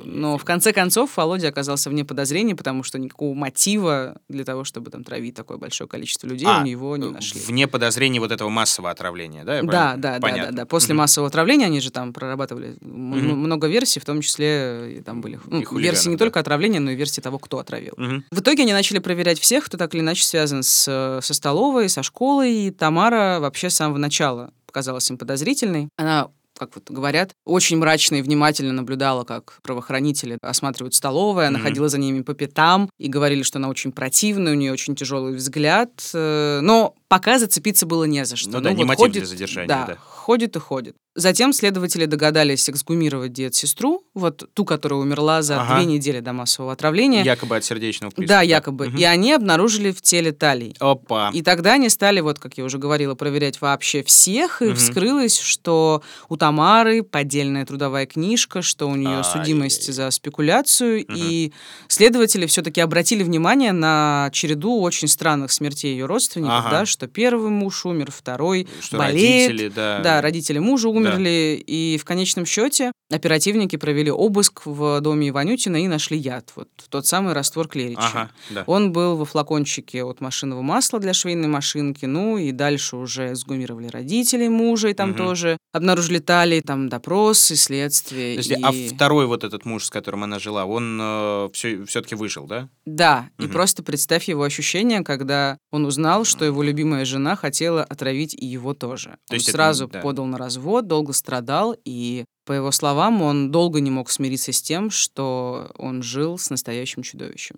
Но 0.05 0.37
в 0.37 0.43
конце 0.45 0.73
концов 0.73 1.15
Володя 1.17 1.49
оказался 1.49 1.89
вне 1.89 2.05
подозрений, 2.05 2.53
потому 2.55 2.83
что 2.83 2.99
никакого 2.99 3.33
мотива 3.33 4.17
для 4.29 4.43
того, 4.43 4.63
чтобы 4.63 4.91
там 4.91 5.03
травить 5.03 5.35
такое 5.35 5.57
большое 5.57 5.87
количество 5.87 6.27
людей, 6.27 6.47
А, 6.47 6.61
у 6.61 6.63
него 6.63 6.95
не 6.97 7.09
нашли. 7.09 7.41
Вне 7.41 7.67
подозрений 7.67 8.19
вот 8.19 8.31
этого 8.31 8.49
массового 8.49 8.91
отравления, 8.91 9.43
да? 9.43 9.61
Да, 9.61 9.95
да, 9.97 10.19
да, 10.19 10.35
да, 10.35 10.51
да. 10.51 10.65
После 10.65 10.93
Мгм. 10.93 10.99
массового 11.03 11.27
отравления 11.27 11.65
они 11.65 11.79
же 11.79 11.91
там 11.91 12.13
прорабатывали 12.13 12.77
Мгм. 12.81 13.39
много 13.39 13.67
версий, 13.67 13.99
в 13.99 14.05
том 14.05 14.21
числе 14.21 14.97
и 14.97 15.01
там 15.01 15.21
были 15.21 15.39
ну, 15.47 15.61
И 15.61 15.81
версии 15.81 16.09
не 16.09 16.15
да. 16.15 16.19
только 16.25 16.39
отравления, 16.39 16.79
но 16.79 16.91
и 16.91 16.95
версии 16.95 17.21
того, 17.21 17.39
кто 17.39 17.59
отравил. 17.59 17.93
Мгм. 17.97 18.25
В 18.31 18.39
итоге 18.39 18.63
они 18.63 18.73
начали 18.73 18.99
проверять 18.99 19.39
всех, 19.39 19.65
кто 19.65 19.77
так 19.77 19.93
или 19.93 20.01
иначе 20.01 20.23
связан 20.23 20.63
с, 20.63 20.85
э, 20.87 21.19
со 21.21 21.33
столовой, 21.33 21.89
со 21.89 22.03
школой. 22.03 22.53
И 22.53 22.71
Тамара 22.71 23.39
вообще 23.39 23.69
с 23.69 23.75
самого 23.75 23.97
начала 23.97 24.51
показалась 24.75 25.09
им 25.09 25.17
подозрительной. 25.17 25.87
Она 25.95 26.27
как 26.57 26.69
вот 26.75 26.89
говорят, 26.89 27.31
очень 27.45 27.77
мрачно 27.77 28.15
и 28.15 28.21
внимательно 28.21 28.71
наблюдала, 28.71 29.25
как 29.25 29.59
правоохранители 29.61 30.37
осматривают 30.41 30.93
столовые, 30.95 31.49
она 31.49 31.57
Мгм. 31.57 31.67
ходила 31.67 31.89
за 31.89 31.97
ними 31.97 32.21
по 32.21 32.33
пятам 32.33 32.89
и 32.97 33.09
говорили, 33.09 33.43
что 33.43 33.59
она 33.59 33.67
очень 33.67 33.91
противная, 33.91 34.53
у 34.53 34.55
нее 34.55 34.71
очень 34.71 34.95
тяжелый 34.95 35.35
взгляд, 35.35 35.91
э, 36.13 36.59
но 36.61 36.95
пока 37.07 37.39
зацепиться 37.39 37.85
было 37.85 38.03
не 38.05 38.25
за 38.25 38.35
что. 38.35 38.49
Ну 38.51 38.61
да, 38.61 38.71
не 38.73 38.83
вот 38.83 38.97
мотив 38.99 39.11
для 39.13 39.25
задержания, 39.25 39.67
да. 39.67 39.97
ходит 39.99 40.55
и 40.55 40.59
ходит. 40.59 40.95
Затем 41.17 41.53
следователи 41.53 42.05
догадались 42.07 42.69
эксгумировать 42.69 43.31
дед-сестру, 43.31 44.03
вот 44.13 44.49
ту, 44.53 44.65
которая 44.65 44.99
умерла 44.99 45.41
за 45.41 45.61
Ага. 45.61 45.75
две 45.77 45.85
недели 45.85 46.19
до 46.19 46.33
массового 46.33 46.73
отравления. 46.73 47.23
Якобы 47.23 47.55
от 47.55 47.63
сердечного 47.63 48.11
приступа. 48.11 48.27
Да, 48.27 48.41
якобы. 48.41 48.89
Мгм. 48.89 48.97
И 48.97 49.03
они 49.05 49.31
обнаружили 49.31 49.91
в 49.91 50.01
теле 50.01 50.33
талий. 50.33 50.75
Опа. 50.79 51.29
И 51.33 51.41
тогда 51.41 51.73
они 51.73 51.87
стали, 51.87 52.19
вот 52.19 52.39
как 52.39 52.57
я 52.57 52.65
уже 52.65 52.79
говорила, 52.79 53.15
проверять 53.15 53.61
вообще 53.61 54.03
всех, 54.03 54.61
и 54.61 54.65
Мгм. 54.65 54.75
вскрылось, 54.75 55.39
что 55.39 56.03
у 56.27 56.35
Тамары 56.35 57.01
поддельная 57.01 57.65
трудовая 57.65 58.07
книжка, 58.07 58.61
что 58.61 58.89
у 58.89 58.95
нее 58.95 59.19
Ай-яй-яй. 59.19 59.31
судимость 59.31 59.93
за 59.93 60.11
спекуляцию, 60.11 61.05
Мгм. 61.07 61.15
и 61.17 61.53
следователи 61.87 62.45
все-таки 62.45 62.81
обратили 62.81 63.23
внимание 63.23 63.71
на 63.71 64.29
череду 64.33 64.81
очень 64.81 65.07
странных 65.07 65.53
смертей 65.53 65.93
ее 65.93 66.07
родственников, 66.07 66.65
Ага. 66.65 66.69
да, 66.71 66.85
что 66.95 67.07
первый 67.07 67.49
муж 67.49 67.85
умер, 67.85 68.11
второй 68.11 68.67
Что 68.79 68.97
болеет, 68.97 69.49
родители, 69.49 69.67
да. 69.69 69.99
да, 69.99 70.21
родители 70.21 70.59
мужа 70.59 70.87
умерли, 70.87 71.61
и 71.67 71.97
в 71.97 72.05
конечном 72.05 72.45
счете 72.45 72.93
оперативники 73.11 73.75
провели 73.75 74.09
обыск 74.09 74.61
в 74.65 75.01
доме 75.01 75.29
Иванютина 75.29 75.83
и 75.83 75.87
нашли 75.87 76.17
яд, 76.17 76.53
вот 76.55 76.69
тот 76.89 77.05
самый 77.05 77.33
раствор 77.33 77.67
клерича. 77.67 77.99
Ага, 78.01 78.31
да. 78.49 78.63
Он 78.65 78.93
был 78.93 79.17
во 79.17 79.25
флакончике 79.25 80.03
от 80.03 80.21
машинного 80.21 80.61
масла 80.61 80.99
для 80.99 81.13
швейной 81.13 81.49
машинки, 81.49 82.05
ну 82.05 82.37
и 82.37 82.51
дальше 82.51 82.95
уже 82.95 83.35
сгумировали 83.35 83.87
родителей 83.87 84.47
мужа, 84.47 84.87
и 84.87 84.93
там 84.93 85.09
Мгм. 85.09 85.17
тоже 85.17 85.57
обнаружили 85.73 86.19
талии, 86.19 86.61
там 86.61 86.87
допрос 86.87 87.51
и 87.51 87.55
следствие. 87.55 88.35
Подожди, 88.37 88.55
и... 88.55 88.61
а 88.63 88.95
второй 88.95 89.25
вот 89.27 89.43
этот 89.43 89.65
муж, 89.65 89.85
с 89.85 89.89
которым 89.89 90.23
она 90.23 90.39
жила, 90.39 90.65
он 90.65 91.51
все, 91.53 91.85
все-таки 91.85 92.15
выжил, 92.15 92.47
да? 92.47 92.69
Да, 92.85 93.29
и 93.37 93.43
Мгм. 93.43 93.51
просто 93.51 93.83
представь 93.83 94.29
его 94.29 94.43
ощущение, 94.43 95.01
когда 95.03 95.57
он 95.71 95.85
узнал, 95.85 96.23
что 96.23 96.45
его 96.45 96.63
любимая 96.85 97.05
жена 97.05 97.35
хотела 97.35 97.83
отравить 97.83 98.35
и 98.35 98.45
его 98.45 98.73
тоже. 98.73 99.09
То 99.27 99.33
он 99.33 99.35
есть 99.37 99.49
это, 99.49 99.57
сразу 99.57 99.87
да. 99.87 100.01
подал 100.01 100.25
на 100.25 100.37
развод, 100.37 100.87
долго 100.87 101.13
страдал, 101.13 101.75
и, 101.85 102.25
по 102.45 102.53
его 102.53 102.71
словам, 102.71 103.21
он 103.21 103.51
долго 103.51 103.79
не 103.81 103.91
мог 103.91 104.09
смириться 104.09 104.51
с 104.51 104.61
тем, 104.61 104.91
что 104.91 105.71
он 105.77 106.03
жил 106.03 106.37
с 106.37 106.51
настоящим 106.51 107.01
чудовищем. 107.01 107.55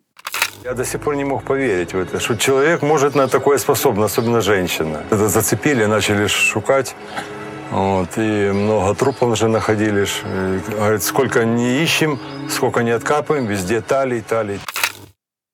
Я 0.64 0.74
до 0.74 0.86
сих 0.86 1.02
пор 1.02 1.16
не 1.16 1.26
мог 1.26 1.44
поверить 1.44 1.94
в 1.94 1.98
это, 1.98 2.20
что 2.20 2.36
человек 2.36 2.82
может 2.82 3.16
на 3.16 3.28
такое 3.28 3.58
способен, 3.58 4.04
особенно 4.04 4.42
женщина. 4.42 5.02
Это 5.12 5.28
зацепили, 5.28 5.86
начали 5.86 6.28
шукать. 6.28 6.96
Вот, 7.72 8.18
и 8.18 8.52
много 8.54 8.96
трупов 8.96 9.30
уже 9.30 9.48
находили. 9.50 10.08
Говорит, 10.72 11.04
сколько 11.04 11.44
не 11.44 11.84
ищем, 11.84 12.18
сколько 12.50 12.82
не 12.82 12.92
откапываем, 12.92 13.46
везде 13.46 13.82
талий, 13.82 14.22
талий. 14.22 14.60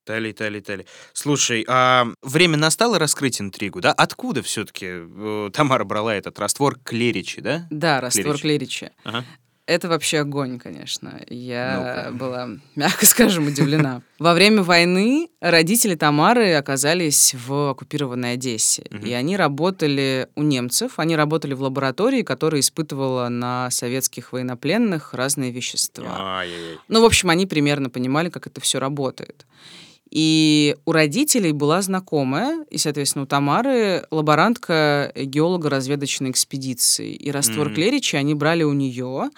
Тали, 0.05 0.33
тали, 0.33 0.59
тали. 0.59 0.85
Слушай, 1.13 1.63
а 1.67 2.07
время 2.21 2.57
настало 2.57 2.99
раскрыть 2.99 3.39
интригу, 3.39 3.79
да? 3.79 3.93
Откуда 3.93 4.41
все-таки 4.41 4.99
Тамара 5.53 5.85
брала 5.85 6.13
этот 6.13 6.39
раствор 6.39 6.77
клеричи, 6.83 7.41
да? 7.41 7.67
Да, 7.69 8.01
раствор 8.01 8.37
Клерича. 8.37 8.41
клерича. 8.41 8.91
Ага. 9.05 9.25
Это 9.65 9.87
вообще 9.87 10.19
огонь, 10.19 10.59
конечно. 10.59 11.21
Я 11.29 12.09
была, 12.11 12.49
мягко 12.75 13.05
скажем, 13.05 13.47
удивлена. 13.47 14.01
Во 14.19 14.33
время 14.33 14.61
войны 14.61 15.29
родители 15.39 15.95
Тамары 15.95 16.53
оказались 16.55 17.33
в 17.33 17.69
оккупированной 17.71 18.33
Одессе. 18.33 18.83
Мгм. 18.89 19.05
И 19.05 19.13
они 19.13 19.37
работали 19.37 20.27
у 20.35 20.43
немцев. 20.43 20.99
Они 20.99 21.15
работали 21.15 21.53
в 21.53 21.61
лаборатории, 21.61 22.23
которая 22.23 22.59
испытывала 22.59 23.29
на 23.29 23.71
советских 23.71 24.33
военнопленных 24.33 25.13
разные 25.13 25.51
вещества. 25.51 26.43
Ну, 26.89 27.01
в 27.01 27.05
общем, 27.05 27.29
они 27.29 27.45
примерно 27.45 27.89
понимали, 27.89 28.29
как 28.29 28.47
это 28.47 28.59
все 28.59 28.79
работает. 28.79 29.45
И 30.15 30.75
у 30.85 30.91
родителей 30.91 31.53
была 31.53 31.81
знакомая, 31.81 32.63
и, 32.69 32.77
соответственно, 32.77 33.23
у 33.23 33.25
Тамары 33.25 34.05
лаборантка 34.11 35.11
геолого-разведочной 35.15 36.29
экспедиции. 36.29 37.13
И 37.13 37.31
раствор 37.31 37.65
Мгм. 37.67 37.75
клеричи 37.75 38.15
они 38.15 38.35
брали 38.35 38.61
у 38.61 38.73
нее. 38.73 39.31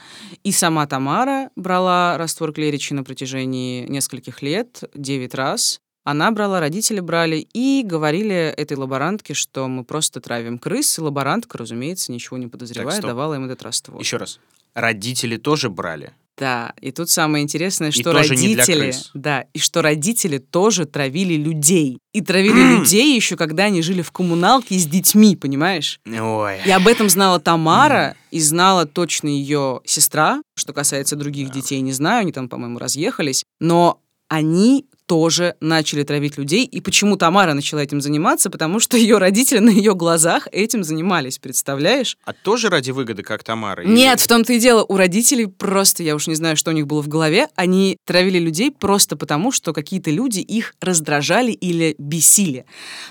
И 0.44 0.52
сама 0.52 0.86
Тамара 0.86 1.50
брала 1.56 2.18
раствор 2.18 2.52
клеричи 2.52 2.94
на 2.94 3.06
протяжении 3.06 3.88
нескольких 3.88 4.42
лет, 4.42 4.84
9 4.94 5.34
раз. 5.34 5.80
Она 6.04 6.30
брала, 6.32 6.60
родители 6.60 7.00
брали 7.00 7.48
и 7.54 7.82
говорили 7.84 8.36
этой 8.36 8.76
лаборантке, 8.76 9.34
что 9.34 9.70
мы 9.70 9.86
просто 9.86 10.20
травим 10.20 10.60
крыс. 10.60 10.98
И 10.98 11.02
лаборантка, 11.02 11.58
разумеется, 11.58 12.12
ничего 12.12 12.38
не 12.38 12.48
подозревая, 12.48 12.98
стоп. 12.98 13.08
давала 13.12 13.36
им 13.36 13.46
этот 13.46 13.64
раствор. 13.64 13.98
Еще 14.02 14.18
раз. 14.18 14.40
Родители 14.74 15.38
тоже 15.38 15.70
брали. 15.70 16.12
Да, 16.38 16.74
и 16.82 16.92
тут 16.92 17.10
самое 17.10 17.44
интересное, 17.44 17.90
И 17.90 17.92
что 17.92 18.12
для 18.12 18.22
родители, 18.24 18.94
да, 19.14 19.46
и 19.54 19.60
что 19.60 19.82
родители 19.82 20.38
тоже 20.38 20.86
травили 20.86 21.36
людей. 21.36 22.00
И 22.12 22.22
травили 22.22 22.78
людей 22.78 23.16
еще, 23.16 23.38
когда 23.38 23.66
они 23.66 23.82
жили 23.82 24.02
в 24.02 24.12
коммуналке 24.12 24.78
с 24.78 24.86
детьми, 24.86 25.36
понимаешь? 25.38 26.00
Ой. 26.06 26.60
И 26.66 26.72
об 26.72 26.88
этом 26.88 27.10
знала 27.10 27.40
Тамара, 27.40 28.16
и 28.32 28.40
знала 28.42 28.86
точно 28.86 29.30
ее 29.30 29.80
сестра. 29.86 30.42
Что 30.56 30.74
касается 30.74 31.16
других 31.16 31.52
детей, 31.52 31.80
не 31.80 31.94
знаю, 31.94 32.22
они 32.22 32.34
там, 32.34 32.50
по-моему, 32.50 32.80
разъехались. 32.80 33.46
Но 33.62 34.02
они 34.28 34.86
тоже 35.06 35.56
начали 35.60 36.04
травить 36.04 36.38
людей. 36.38 36.66
И 36.66 36.82
почему 36.82 37.16
Тамара 37.16 37.54
начала 37.54 37.80
этим 37.80 38.02
заниматься? 38.02 38.50
Потому 38.50 38.80
что 38.80 38.98
ее 38.98 39.18
родители 39.18 39.60
на 39.60 39.70
ее 39.70 39.94
глазах 39.96 40.48
этим 40.52 40.84
занимались, 40.84 41.38
представляешь? 41.38 42.18
А 42.26 42.34
тоже 42.34 42.70
ради 42.70 42.92
выгоды, 42.92 43.24
как 43.24 43.44
Тамара? 43.44 43.84
или- 43.84 43.92
Нет, 43.92 44.20
в 44.20 44.28
том-то 44.28 44.54
и 44.54 44.60
дело. 44.60 44.84
У 44.88 44.98
родителей 44.98 45.48
просто, 45.48 46.04
я 46.04 46.16
уж 46.16 46.28
не 46.28 46.36
знаю, 46.36 46.58
что 46.58 46.72
у 46.72 46.74
них 46.74 46.88
было 46.88 47.02
в 47.04 47.08
голове, 47.08 47.48
они 47.56 47.98
травили 48.06 48.40
людей 48.40 48.72
просто 48.72 49.16
потому, 49.16 49.52
что 49.52 49.74
какие-то 49.74 50.10
люди 50.12 50.40
их 50.40 50.74
раздражали 50.82 51.52
или 51.52 51.96
бесили. 51.98 52.66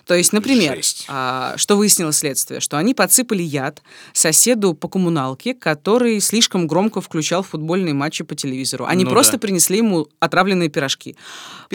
То 0.07 0.15
есть, 0.15 0.33
например, 0.33 0.81
а, 1.09 1.55
что 1.57 1.77
выяснило 1.77 2.13
следствие, 2.13 2.61
что 2.61 2.77
они 2.77 2.95
подсыпали 2.95 3.43
яд 3.43 3.83
соседу 4.13 4.75
по 4.75 4.89
коммуналке, 4.89 5.55
который 5.55 6.21
слишком 6.21 6.67
громко 6.67 7.01
включал 7.01 7.43
футбольные 7.43 7.95
матчи 7.95 8.25
по 8.25 8.35
телевизору. 8.35 8.85
Они 8.87 9.05
Ну 9.05 9.11
просто 9.11 9.33
да. 9.33 9.39
принесли 9.39 9.79
ему 9.79 10.09
отравленные 10.21 10.69
пирожки. 10.69 11.17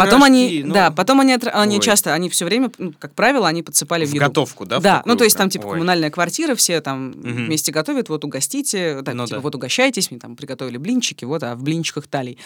Потом 0.10 0.24
они, 0.24 0.62
ну. 0.66 0.74
да, 0.74 0.92
потом 0.92 1.20
они, 1.20 1.38
они 1.54 1.76
Ой. 1.78 1.82
часто, 1.82 2.14
они 2.14 2.30
все 2.30 2.46
время, 2.46 2.72
ну, 2.78 2.94
как 2.98 3.14
правило, 3.16 3.48
они 3.48 3.64
подсыпали 3.64 4.06
в, 4.06 4.10
В 4.10 4.14
еду. 4.14 4.26
готовку, 4.26 4.66
да, 4.66 4.80
Да, 4.80 5.02
ну 5.06 5.16
то 5.16 5.24
есть 5.24 5.38
там 5.38 5.50
типа 5.50 5.66
Ой. 5.68 5.72
коммунальная 5.74 6.10
квартира, 6.10 6.56
все 6.56 6.82
там 6.82 7.10
Мгм. 7.10 7.46
вместе 7.46 7.72
готовят, 7.72 8.10
вот 8.10 8.24
угостите, 8.26 9.02
так, 9.04 9.16
Ну 9.16 9.26
типа 9.26 9.38
да. 9.38 9.42
вот 9.42 9.56
угощайтесь, 9.56 10.12
мне 10.12 10.20
там 10.20 10.36
приготовили 10.36 10.78
блинчики, 10.78 11.26
вот, 11.26 11.44
а 11.44 11.56
в 11.56 11.64
блинчиках 11.64 12.08
талий. 12.08 12.38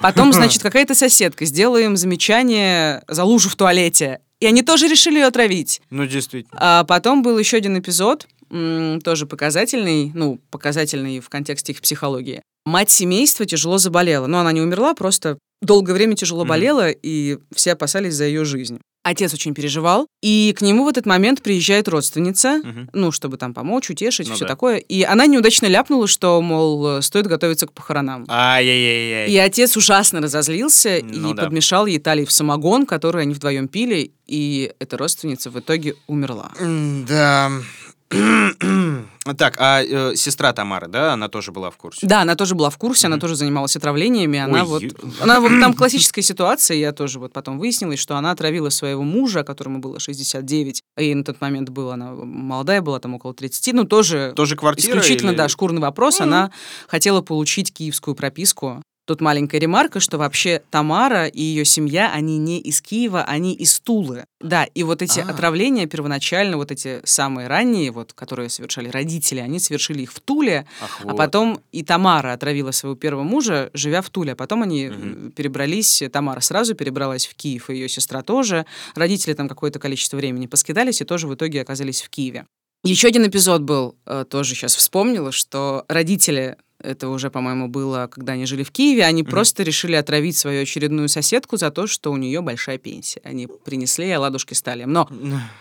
Потом, 0.00 0.32
значит, 0.32 0.62
какая-то 0.62 0.94
соседка 0.94 1.44
сделала 1.44 1.78
им 1.78 1.96
замечание 1.96 3.02
за 3.08 3.24
лужу 3.24 3.48
в 3.48 3.56
туалете, 3.56 4.20
и 4.40 4.46
они 4.46 4.62
тоже 4.62 4.86
решили 4.88 5.14
ее 5.18 5.26
отравить. 5.26 5.80
Ну, 5.90 6.06
действительно. 6.06 6.58
А 6.60 6.84
потом 6.84 7.22
был 7.22 7.38
еще 7.38 7.56
один 7.56 7.78
эпизод, 7.78 8.26
тоже 9.02 9.26
показательный, 9.26 10.10
ну, 10.14 10.40
показательный 10.50 11.20
в 11.20 11.28
контексте 11.28 11.72
их 11.72 11.80
психологии. 11.80 12.42
Мать 12.64 12.90
семейства 12.90 13.46
тяжело 13.46 13.78
заболела. 13.78 14.26
Но 14.26 14.40
она 14.40 14.52
не 14.52 14.60
умерла, 14.60 14.94
просто 14.94 15.38
долгое 15.62 15.92
время 15.94 16.16
тяжело 16.16 16.40
Мгм. 16.42 16.48
болела, 16.48 16.90
и 16.90 17.38
все 17.54 17.72
опасались 17.72 18.14
за 18.14 18.24
ее 18.24 18.44
жизнь. 18.44 18.80
Отец 19.04 19.32
очень 19.32 19.54
переживал, 19.54 20.08
и 20.20 20.52
к 20.58 20.62
нему 20.62 20.84
в 20.84 20.88
этот 20.88 21.06
момент 21.06 21.40
приезжает 21.40 21.86
родственница, 21.86 22.60
Мгм. 22.64 22.90
ну, 22.92 23.12
чтобы 23.12 23.36
там 23.36 23.54
помочь, 23.54 23.88
утешить, 23.88 24.28
Ну 24.28 24.34
все 24.34 24.44
да. 24.46 24.48
такое. 24.48 24.78
И 24.78 25.04
она 25.04 25.26
неудачно 25.26 25.66
ляпнула, 25.66 26.08
что, 26.08 26.42
мол, 26.42 27.00
стоит 27.02 27.28
готовиться 27.28 27.68
к 27.68 27.72
похоронам. 27.72 28.24
Ай-яй-яй-яй. 28.28 29.30
И 29.30 29.36
отец 29.38 29.76
ужасно 29.76 30.20
разозлился 30.20 30.98
Ну 31.04 31.30
и 31.30 31.34
да. 31.34 31.44
подмешал 31.44 31.86
ей 31.86 32.00
талий 32.00 32.24
в 32.24 32.32
самогон, 32.32 32.84
который 32.84 33.22
они 33.22 33.32
вдвоем 33.32 33.68
пили, 33.68 34.10
и 34.26 34.72
эта 34.80 34.98
родственница 34.98 35.50
в 35.50 35.60
итоге 35.60 35.94
умерла. 36.08 36.50
Да. 37.06 37.52
Так, 39.38 39.56
а 39.58 39.82
э, 39.82 40.14
сестра 40.14 40.52
Тамары, 40.52 40.86
да, 40.86 41.12
она 41.14 41.28
тоже 41.28 41.50
была 41.50 41.72
в 41.72 41.76
курсе? 41.76 42.06
Да, 42.06 42.20
она 42.22 42.36
тоже 42.36 42.54
была 42.54 42.70
в 42.70 42.78
курсе, 42.78 43.08
она 43.08 43.18
тоже 43.18 43.34
занималась 43.34 43.74
отравлениями. 43.74 44.38
Она 44.38 44.60
Ой, 44.62 44.66
вот, 44.68 44.82
ё- 44.82 44.90
она 45.20 45.40
вот 45.40 45.48
там 45.60 45.74
классическая 45.74 46.22
ситуация, 46.22 46.76
я 46.76 46.92
тоже 46.92 47.18
вот 47.18 47.32
потом 47.32 47.58
выяснилась, 47.58 47.98
что 47.98 48.16
она 48.16 48.30
отравила 48.30 48.68
своего 48.70 49.02
мужа, 49.02 49.42
которому 49.42 49.80
было 49.80 49.98
69, 49.98 50.82
и 50.98 51.14
на 51.14 51.24
тот 51.24 51.40
момент 51.40 51.70
была 51.70 51.94
она 51.94 52.12
молодая, 52.12 52.82
была 52.82 53.00
там 53.00 53.14
около 53.14 53.34
30, 53.34 53.74
ну 53.74 53.84
тоже 53.84 54.32
Тоже 54.36 54.54
квартира? 54.54 54.96
исключительно, 54.96 55.30
или- 55.30 55.36
да, 55.38 55.48
шкурный 55.48 55.80
вопрос. 55.80 56.20
Она 56.20 56.52
хотела 56.86 57.20
получить 57.20 57.74
киевскую 57.74 58.14
прописку. 58.14 58.80
Тут 59.06 59.20
маленькая 59.20 59.58
ремарка, 59.58 60.00
что 60.00 60.18
вообще 60.18 60.62
Тамара 60.70 61.26
и 61.28 61.40
ее 61.40 61.64
семья, 61.64 62.12
они 62.12 62.38
не 62.38 62.58
из 62.58 62.82
Киева, 62.82 63.22
они 63.22 63.54
из 63.54 63.78
Тулы. 63.78 64.24
Да, 64.40 64.64
и 64.64 64.82
вот 64.82 65.00
эти 65.00 65.20
А. 65.20 65.30
отравления 65.30 65.86
первоначально, 65.86 66.56
вот 66.56 66.72
эти 66.72 67.00
самые 67.04 67.46
ранние, 67.46 67.92
вот, 67.92 68.12
которые 68.12 68.48
совершали 68.48 68.88
родители, 68.88 69.38
они 69.38 69.60
совершили 69.60 70.02
их 70.02 70.12
в 70.12 70.18
Туле, 70.18 70.66
Ах, 70.82 71.00
а 71.04 71.06
вот. 71.08 71.16
потом 71.16 71.60
и 71.70 71.84
Тамара 71.84 72.32
отравила 72.32 72.72
своего 72.72 72.96
первого 72.96 73.22
мужа, 73.22 73.70
живя 73.74 74.02
в 74.02 74.10
Туле. 74.10 74.32
А 74.32 74.36
потом 74.36 74.64
они 74.64 74.90
э, 74.92 75.30
перебрались, 75.36 76.02
Тамара 76.12 76.40
сразу 76.40 76.74
перебралась 76.74 77.26
в 77.26 77.34
Киев, 77.36 77.70
и 77.70 77.74
ее 77.74 77.88
сестра 77.88 78.22
тоже. 78.22 78.66
Родители 78.96 79.34
там 79.34 79.48
какое-то 79.48 79.78
количество 79.78 80.16
времени 80.16 80.48
поскидались 80.48 81.00
и 81.00 81.04
тоже 81.04 81.28
в 81.28 81.34
итоге 81.34 81.60
оказались 81.62 82.02
в 82.02 82.08
Киеве. 82.10 82.46
Еще 82.84 83.08
один 83.08 83.26
эпизод 83.26 83.62
был, 83.62 83.96
э, 84.06 84.24
тоже 84.28 84.54
сейчас 84.54 84.76
вспомнила, 84.76 85.32
что 85.32 85.84
родители, 85.88 86.56
это 86.78 87.08
уже, 87.08 87.30
по-моему, 87.30 87.68
было, 87.68 88.08
когда 88.10 88.34
они 88.34 88.46
жили 88.46 88.62
в 88.62 88.70
Киеве, 88.70 89.04
они 89.04 89.22
просто 89.22 89.62
решили 89.62 89.94
отравить 89.94 90.36
свою 90.36 90.62
очередную 90.62 91.08
соседку 91.08 91.56
за 91.56 91.70
то, 91.70 91.86
что 91.86 92.12
у 92.12 92.16
нее 92.16 92.40
большая 92.42 92.78
пенсия. 92.78 93.20
Они 93.24 93.46
принесли 93.46 94.06
ей 94.06 94.16
ладушки 94.16 94.54
с 94.54 94.62
талием. 94.62 94.92
Но 94.92 95.08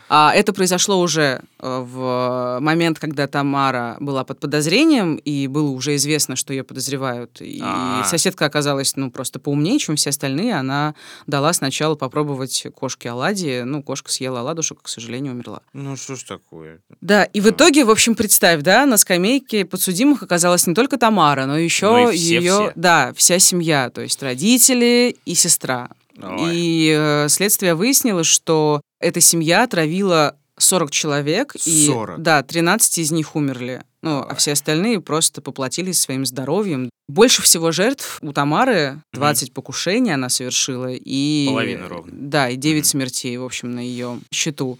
а, 0.10 0.34
это 0.36 0.54
произошло 0.54 1.00
уже 1.00 1.42
э, 1.60 1.80
в 1.80 2.60
момент, 2.62 3.00
когда 3.00 3.28
Тамара 3.28 3.98
была 4.00 4.24
под 4.24 4.40
подозрением, 4.40 5.16
и 5.16 5.48
было 5.48 5.70
уже 5.70 5.96
известно, 5.96 6.36
что 6.36 6.54
ее 6.54 6.64
подозревают. 6.64 7.42
И 7.42 7.62
А. 7.64 8.04
соседка 8.04 8.46
оказалась, 8.46 8.96
ну, 8.96 9.10
просто 9.10 9.40
поумнее, 9.40 9.80
чем 9.80 9.96
все 9.96 10.10
остальные. 10.10 10.56
Она 10.56 10.96
дала 11.28 11.54
сначала 11.54 11.96
попробовать 11.96 12.68
кошке 12.76 13.10
оладьи. 13.10 13.62
Ну, 13.62 13.82
кошка 13.84 14.12
съела 14.12 14.42
оладушек, 14.42 14.82
к 14.82 14.88
сожалению, 14.88 15.34
умерла. 15.34 15.62
Ну, 15.74 15.96
что 15.96 16.16
ж 16.16 16.24
такое? 16.24 16.80
Да, 17.02 17.24
и 17.24 17.42
в 17.42 17.50
итоге, 17.50 17.86
в 17.86 17.90
общем, 17.90 18.16
представь, 18.16 18.62
да, 18.62 18.86
на 18.86 18.98
скамейке 18.98 19.66
подсудимых 19.66 20.24
оказалась 20.24 20.68
не 20.68 20.74
только 20.74 20.98
Тамара, 21.06 21.46
но 21.46 21.56
еще 21.58 21.86
Ну 21.92 22.10
и 22.10 22.16
все- 22.16 22.40
ее, 22.40 22.42
все. 22.54 22.72
да, 22.76 23.14
вся 23.16 23.38
семья, 23.38 23.92
то 23.92 24.02
есть 24.02 24.24
родители 24.24 25.16
и 25.26 25.36
сестра. 25.36 25.90
Ой. 26.20 26.50
И 26.56 26.96
э, 26.98 27.28
следствие 27.30 27.76
выяснило, 27.76 28.24
что 28.24 28.82
эта 29.00 29.22
семья 29.22 29.64
отравила 29.64 30.36
40 30.58 30.90
человек, 30.90 31.56
и 31.66 31.86
40? 31.88 32.22
да, 32.24 32.42
13 32.42 32.98
из 33.00 33.12
них 33.12 33.36
умерли. 33.36 33.84
Ну, 34.06 34.20
а 34.20 34.36
все 34.36 34.52
остальные 34.52 35.02
просто 35.02 35.42
поплатились 35.42 36.00
своим 36.00 36.26
здоровьем. 36.28 36.90
Больше 37.08 37.42
всего 37.42 37.72
жертв 37.72 38.20
у 38.22 38.32
Тамары 38.34 39.02
20 39.14 39.52
покушений 39.52 40.12
она 40.14 40.30
совершила. 40.30 40.92
И, 40.92 41.46
Половина 41.48 41.88
ровно. 41.90 42.12
Да, 42.16 42.50
и 42.50 42.56
9 42.56 42.78
Мгм. 42.84 42.86
смертей, 42.86 43.38
в 43.38 43.44
общем, 43.44 43.72
на 43.72 43.80
ее 43.80 44.20
счету. 44.32 44.78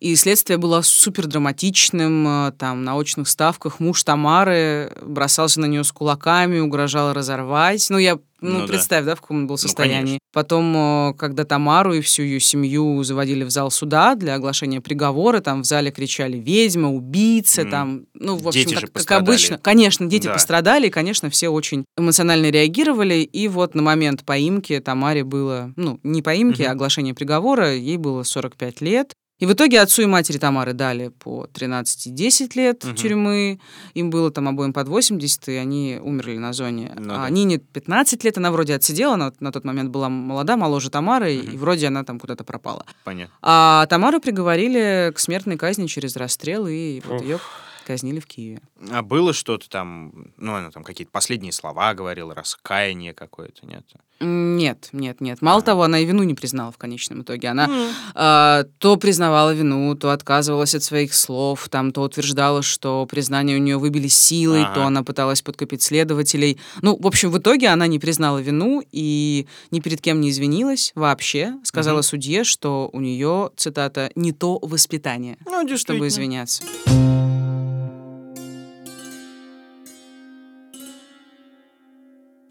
И 0.00 0.14
следствие 0.16 0.56
было 0.56 0.82
супер 0.82 1.26
драматичным. 1.26 2.26
э, 2.48 2.52
Там 2.58 2.84
на 2.84 2.96
очных 2.96 3.28
ставках 3.28 3.78
муж 3.80 4.02
Тамары 4.02 4.92
бросался 5.02 5.60
на 5.60 5.66
нее 5.66 5.84
с 5.84 5.92
кулаками, 5.92 6.58
угрожал 6.58 7.12
разорвать. 7.12 7.86
Ну, 7.90 7.98
я 7.98 8.18
ну, 8.44 8.50
Ну 8.50 8.60
да. 8.60 8.66
представь, 8.66 9.04
да, 9.04 9.14
в 9.14 9.20
каком 9.20 9.38
он 9.38 9.46
был 9.46 9.56
состоянии. 9.58 9.96
конечно. 10.00 10.18
Потом, 10.32 10.76
э, 10.76 11.14
когда 11.14 11.44
Тамару 11.44 11.94
и 11.94 12.00
всю 12.00 12.22
ее 12.22 12.40
семью 12.40 13.02
заводили 13.04 13.44
в 13.44 13.50
зал 13.50 13.70
суда 13.70 14.14
для 14.14 14.34
оглашения 14.34 14.80
приговора, 14.80 15.40
там 15.40 15.62
в 15.62 15.64
зале 15.64 15.90
кричали 15.90 16.36
«ведьма», 16.36 16.92
«убийца», 16.92 17.62
Мгм. 17.62 17.70
там, 17.70 18.06
ну, 18.14 18.36
в 18.36 18.48
общем, 18.48 18.68
Дети 18.68 18.74
как, 18.80 18.92
как 18.92 19.12
обычно. 19.12 19.58
Конечно, 19.58 20.06
дети 20.06 20.26
Да. 20.26 20.32
пострадали, 20.34 20.88
и, 20.88 20.90
конечно, 20.90 21.30
все 21.30 21.48
очень 21.48 21.84
эмоционально 21.96 22.50
реагировали. 22.50 23.14
И 23.22 23.48
вот 23.48 23.74
на 23.74 23.82
момент 23.82 24.24
поимки 24.24 24.78
Тамаре 24.80 25.24
было, 25.24 25.72
ну, 25.76 25.98
не 26.02 26.20
поимки, 26.22 26.62
Мгм. 26.62 26.68
а 26.70 26.72
оглашения 26.72 27.14
приговора, 27.14 27.74
ей 27.74 27.96
было 27.96 28.22
45 28.24 28.80
лет. 28.80 29.14
И 29.40 29.46
в 29.46 29.52
итоге 29.52 29.80
отцу 29.80 30.02
и 30.02 30.06
матери 30.06 30.38
Тамары 30.38 30.74
дали 30.74 31.08
по 31.08 31.46
13 31.48 32.06
и 32.06 32.10
10 32.10 32.54
лет 32.54 32.84
Мгм. 32.84 32.94
тюрьмы. 32.94 33.60
Им 33.94 34.10
было 34.10 34.30
там 34.30 34.48
обоим 34.48 34.72
под 34.72 34.86
80, 34.88 35.48
и 35.48 35.56
они 35.56 35.98
умерли 36.00 36.38
на 36.38 36.52
зоне. 36.52 36.92
Ну 36.96 37.14
а 37.14 37.24
да. 37.24 37.30
Нине 37.30 37.58
15 37.58 38.22
лет, 38.24 38.38
она 38.38 38.52
вроде 38.52 38.74
отсидела, 38.74 39.14
она 39.14 39.32
на 39.40 39.50
тот 39.50 39.64
момент 39.64 39.90
была 39.90 40.08
молода, 40.08 40.56
моложе 40.56 40.88
Тамары, 40.88 41.36
Мгм. 41.36 41.50
и 41.52 41.56
вроде 41.56 41.88
она 41.88 42.04
там 42.04 42.20
куда-то 42.20 42.44
пропала. 42.44 42.86
Понятно. 43.02 43.34
А 43.42 43.86
Тамару 43.86 44.20
приговорили 44.20 45.12
к 45.14 45.18
смертной 45.18 45.56
казни 45.56 45.86
через 45.88 46.16
расстрел, 46.16 46.66
и 46.68 47.00
вот 47.04 47.20
ее 47.22 47.40
казнили 47.86 48.20
в 48.20 48.26
Киеве. 48.26 48.60
А 48.92 49.02
было 49.02 49.32
что-то 49.32 49.68
там, 49.68 50.32
ну, 50.38 50.54
она 50.54 50.70
там 50.70 50.84
какие-то 50.84 51.10
последние 51.10 51.52
слова 51.52 51.92
говорила, 51.92 52.34
раскаяние 52.34 53.12
какое-то, 53.12 53.66
нет? 53.66 53.84
Нет, 54.20 54.88
нет, 54.92 55.20
нет. 55.20 55.42
Мало 55.42 55.58
А. 55.58 55.62
того, 55.62 55.82
она 55.82 55.98
и 55.98 56.04
вину 56.04 56.22
не 56.22 56.34
признала 56.34 56.70
в 56.72 56.78
конечном 56.78 57.22
итоге. 57.22 57.48
Она 57.48 57.68
а, 58.14 58.64
то 58.78 58.96
признавала 58.96 59.52
вину, 59.52 59.94
то 59.96 60.10
отказывалась 60.10 60.74
от 60.74 60.82
своих 60.82 61.14
слов, 61.14 61.68
там, 61.68 61.92
то 61.92 62.02
утверждала, 62.02 62.62
что 62.62 63.06
признание 63.06 63.56
у 63.56 63.60
нее 63.60 63.76
выбили 63.76 64.08
силой, 64.08 64.62
Ага. 64.64 64.74
то 64.74 64.84
она 64.86 65.02
пыталась 65.02 65.42
подкупить 65.42 65.82
следователей. 65.82 66.58
Ну, 66.80 66.96
в 66.98 67.06
общем, 67.06 67.30
в 67.30 67.38
итоге 67.38 67.68
она 67.68 67.86
не 67.86 67.98
признала 67.98 68.38
вину 68.38 68.82
и 68.92 69.46
ни 69.70 69.80
перед 69.80 70.00
кем 70.00 70.20
не 70.20 70.30
извинилась 70.30 70.92
вообще. 70.94 71.54
Сказала 71.64 71.96
Мгм. 71.98 72.02
судье, 72.04 72.44
что 72.44 72.88
у 72.92 73.00
нее, 73.00 73.50
цитата, 73.56 74.10
«не 74.14 74.32
то 74.32 74.58
воспитание», 74.62 75.36
Ну, 75.44 75.76
чтобы 75.76 76.06
извиняться. 76.08 76.62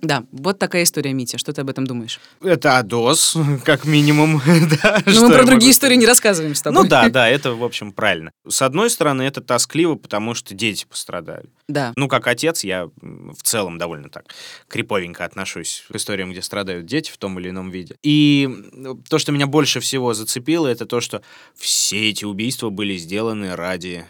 Да, 0.03 0.25
вот 0.33 0.59
такая 0.59 0.83
история, 0.83 1.13
Митя. 1.13 1.37
Что 1.37 1.53
ты 1.53 1.61
об 1.61 1.69
этом 1.69 1.87
думаешь? 1.87 2.19
Это 2.41 2.77
АДОС, 2.77 3.37
как 3.63 3.85
минимум, 3.85 4.41
да. 4.83 5.01
Ну, 5.05 5.27
мы 5.27 5.33
про 5.33 5.45
другие 5.45 5.71
истории 5.71 5.95
не 5.95 6.05
рассказываем 6.05 6.55
с 6.55 6.61
тобой. 6.61 6.83
Ну 6.83 6.89
да, 6.89 7.07
да, 7.07 7.29
это, 7.29 7.53
в 7.53 7.63
общем, 7.63 7.93
правильно. 7.93 8.31
С 8.45 8.61
одной 8.61 8.89
стороны, 8.89 9.21
это 9.21 9.39
тоскливо, 9.39 9.95
потому 9.95 10.33
что 10.33 10.53
дети 10.53 10.85
пострадали. 10.87 11.49
Да. 11.69 11.93
Ну, 11.95 12.09
как 12.09 12.27
отец, 12.27 12.65
я 12.65 12.89
в 13.01 13.41
целом 13.43 13.77
довольно 13.77 14.09
так 14.09 14.25
криповенько 14.67 15.23
отношусь 15.23 15.85
к 15.89 15.95
историям, 15.95 16.31
где 16.31 16.41
страдают 16.41 16.85
дети 16.85 17.09
в 17.09 17.17
том 17.17 17.39
или 17.39 17.49
ином 17.49 17.71
виде. 17.71 17.95
И 18.03 18.49
то, 19.07 19.17
что 19.17 19.31
меня 19.31 19.47
больше 19.47 19.79
всего 19.79 20.13
зацепило, 20.13 20.67
это 20.67 20.85
то, 20.85 20.99
что 20.99 21.21
все 21.55 22.09
эти 22.09 22.25
убийства 22.25 22.69
были 22.69 22.97
сделаны 22.97 23.55
ради 23.55 24.05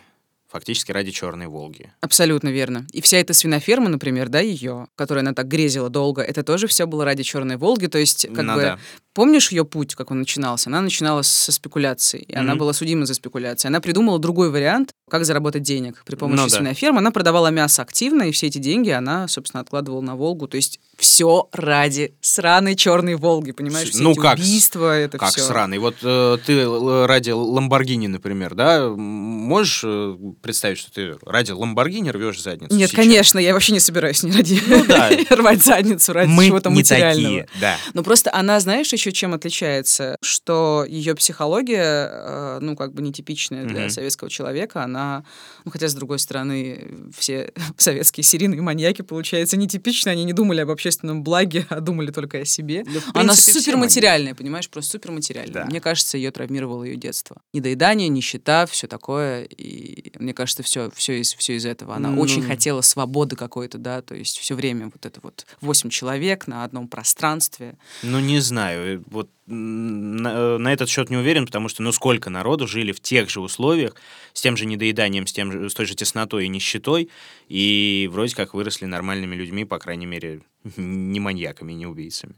фактически 0.54 0.92
ради 0.92 1.12
Черной 1.12 1.48
Волги. 1.48 1.92
Абсолютно 2.00 2.50
верно. 2.50 2.86
И 2.94 3.02
вся 3.02 3.18
эта 3.18 3.34
свиноферма, 3.34 3.89
например, 3.89 4.30
да, 4.30 4.39
ее, 4.39 4.88
которую 4.96 5.22
она 5.22 5.34
так 5.34 5.48
грезила 5.48 5.89
долго, 5.89 6.22
это 6.22 6.44
тоже 6.44 6.68
все 6.68 6.86
было 6.86 7.04
ради 7.04 7.24
Черной 7.24 7.58
Волги. 7.58 7.88
То 7.88 7.98
есть, 7.98 8.28
как 8.28 8.46
Ну 8.46 8.54
бы, 8.54 8.62
да. 8.62 8.80
Помнишь 9.13 9.52
ее 9.52 9.65
путь, 9.65 9.95
как 9.95 10.12
он 10.12 10.19
начинался? 10.19 10.69
Она 10.69 10.82
начинала 10.82 11.21
со 11.21 11.52
спекуляций, 11.52 12.19
и 12.21 12.34
она 12.36 12.52
Мгм. 12.52 12.60
была 12.60 12.73
судима 12.73 13.06
за 13.06 13.13
спекуляции. 13.13 13.67
Она 13.67 13.80
придумала 13.82 14.19
другой 14.19 14.49
вариант, 14.49 14.91
как 15.10 15.26
заработать 15.26 15.62
денег 15.63 16.02
при 16.06 16.15
помощи 16.15 16.39
Ну 16.41 16.47
да. 16.49 16.56
свинофермы. 16.56 16.99
Она 16.99 17.12
продавала 17.12 17.47
мясо 17.49 17.82
активно, 17.84 18.23
и 18.23 18.32
все 18.32 18.47
эти 18.47 18.58
деньги 18.58 18.89
она, 18.89 19.28
собственно, 19.28 19.62
откладывала 19.62 20.02
на 20.02 20.15
Волгу. 20.15 20.47
То 20.47 20.56
есть 20.58 20.80
все 20.97 21.47
ради 21.52 22.15
сраной 22.21 22.76
Черной 22.76 23.15
Волги, 23.15 23.52
понимаешь? 23.52 23.89
Все 23.89 24.02
ну, 24.02 24.12
эти 24.12 24.19
как 24.19 24.38
убийства, 24.39 24.97
это 24.97 25.17
Как 25.17 25.30
все. 25.32 25.41
сраный. 25.43 25.78
Вот 25.78 25.95
э, 26.02 26.38
ты 26.45 26.65
ради 27.06 27.30
Ламборгини, 27.32 28.08
например, 28.08 28.56
да, 28.56 28.89
можешь 28.89 29.82
э, 29.84 30.15
представить, 30.41 30.78
что 30.80 30.91
ты 30.91 31.15
ради 31.26 31.52
Ламборгини 31.52 32.10
рвешь 32.10 32.41
задницу? 32.41 32.73
Нет, 32.76 32.89
сейчас? 32.89 32.95
конечно, 33.06 33.39
я 33.39 33.54
вообще 33.54 33.73
не 33.73 33.80
собираюсь 33.80 34.23
ни 34.23 34.32
ради 34.32 34.62
Ну 34.65 34.86
да. 34.86 35.10
рвать 35.36 35.63
задницу 35.63 36.13
ради 36.13 36.30
Мы 36.30 36.47
чего-то 36.47 36.69
не 36.69 36.78
материального. 36.78 37.41
такие, 37.41 37.47
да. 37.62 37.78
Но 37.93 38.04
просто 38.04 38.34
она, 38.34 38.60
знаешь, 38.60 38.91
еще 38.93 39.03
чем 39.12 39.34
отличается, 39.34 40.16
что 40.22 40.86
ее 40.88 41.16
психология, 41.16 42.10
э, 42.12 42.58
ну, 42.62 42.76
как 42.76 42.94
бы 42.94 43.02
нетипичная 43.02 43.66
для 43.66 43.82
Мгм. 43.82 43.89
советского 43.89 44.30
человека, 44.30 44.84
она, 44.84 45.24
ну, 45.66 45.72
хотя, 45.72 45.88
с 45.88 45.94
другой 45.94 46.20
стороны, 46.20 47.10
все 47.18 47.52
советские 47.78 48.24
серийные 48.24 48.62
маньяки, 48.62 49.02
получается, 49.02 49.58
нетипичны, 49.58 50.10
они 50.10 50.24
не 50.24 50.34
думали 50.34 50.62
об 50.62 50.70
общественном 50.70 51.24
благе, 51.24 51.66
а 51.70 51.80
думали 51.80 52.12
только 52.12 52.39
о 52.39 52.46
себе. 52.46 52.84
Да, 52.86 52.92
она 53.13 53.24
принципе, 53.34 53.52
все 53.52 53.60
суперматериальная, 53.62 54.36
понимаешь, 54.36 54.70
просто 54.70 54.92
суперматериальная. 54.92 55.54
Да. 55.54 55.66
Мне 55.66 55.82
кажется, 55.82 56.18
ее 56.18 56.32
травмировало 56.32 56.84
ее 56.84 56.96
детство. 56.96 57.42
Недоедание, 57.54 58.08
нищета, 58.10 58.66
все 58.66 58.88
такое, 58.88 59.44
и 59.44 60.12
мне 60.20 60.34
кажется, 60.34 60.63
все, 60.63 60.89
все 60.96 61.20
из, 61.20 61.34
все 61.34 61.56
из 61.56 61.66
этого. 61.66 61.96
Она 61.96 62.10
Ну. 62.10 62.22
очень 62.22 62.44
хотела 62.44 62.82
свободы 62.82 63.36
какой-то, 63.36 63.78
да, 63.78 64.02
то 64.02 64.16
есть 64.16 64.38
все 64.38 64.56
время 64.56 64.86
вот 64.94 65.06
это 65.06 65.20
вот 65.24 65.46
восемь 65.62 65.89
человек 65.89 66.48
на 66.48 66.63
одном 66.63 66.88
пространстве. 66.88 67.78
Ну, 68.04 68.20
не 68.20 68.39
знаю. 68.39 68.92
Э, 68.95 69.01
вот 69.10 69.29
на, 69.45 70.58
на 70.58 70.73
этот 70.73 70.89
счет 70.89 71.10
не 71.10 71.17
уверен, 71.17 71.45
потому 71.45 71.69
что 71.69 71.84
ну 71.84 71.91
сколько 71.91 72.29
народу 72.29 72.67
жили 72.67 72.91
в 72.91 72.99
тех 72.99 73.29
же 73.29 73.41
условиях, 73.41 73.95
с 74.34 74.41
тем 74.41 74.58
же 74.58 74.65
недоеданием, 74.65 75.27
с, 75.27 75.34
тем 75.34 75.51
же, 75.51 75.69
с 75.69 75.73
той 75.73 75.86
же 75.86 75.95
теснотой 75.95 76.45
и 76.45 76.47
нищетой, 76.47 77.10
и 77.49 78.10
вроде 78.12 78.36
как 78.36 78.53
выросли 78.53 78.86
нормальными 78.86 79.36
людьми, 79.36 79.65
по 79.65 79.80
крайней 79.80 80.05
мере, 80.05 80.41
не 80.78 81.20
маньяками, 81.20 81.74
не 81.74 81.86
убийцами. 81.86 82.36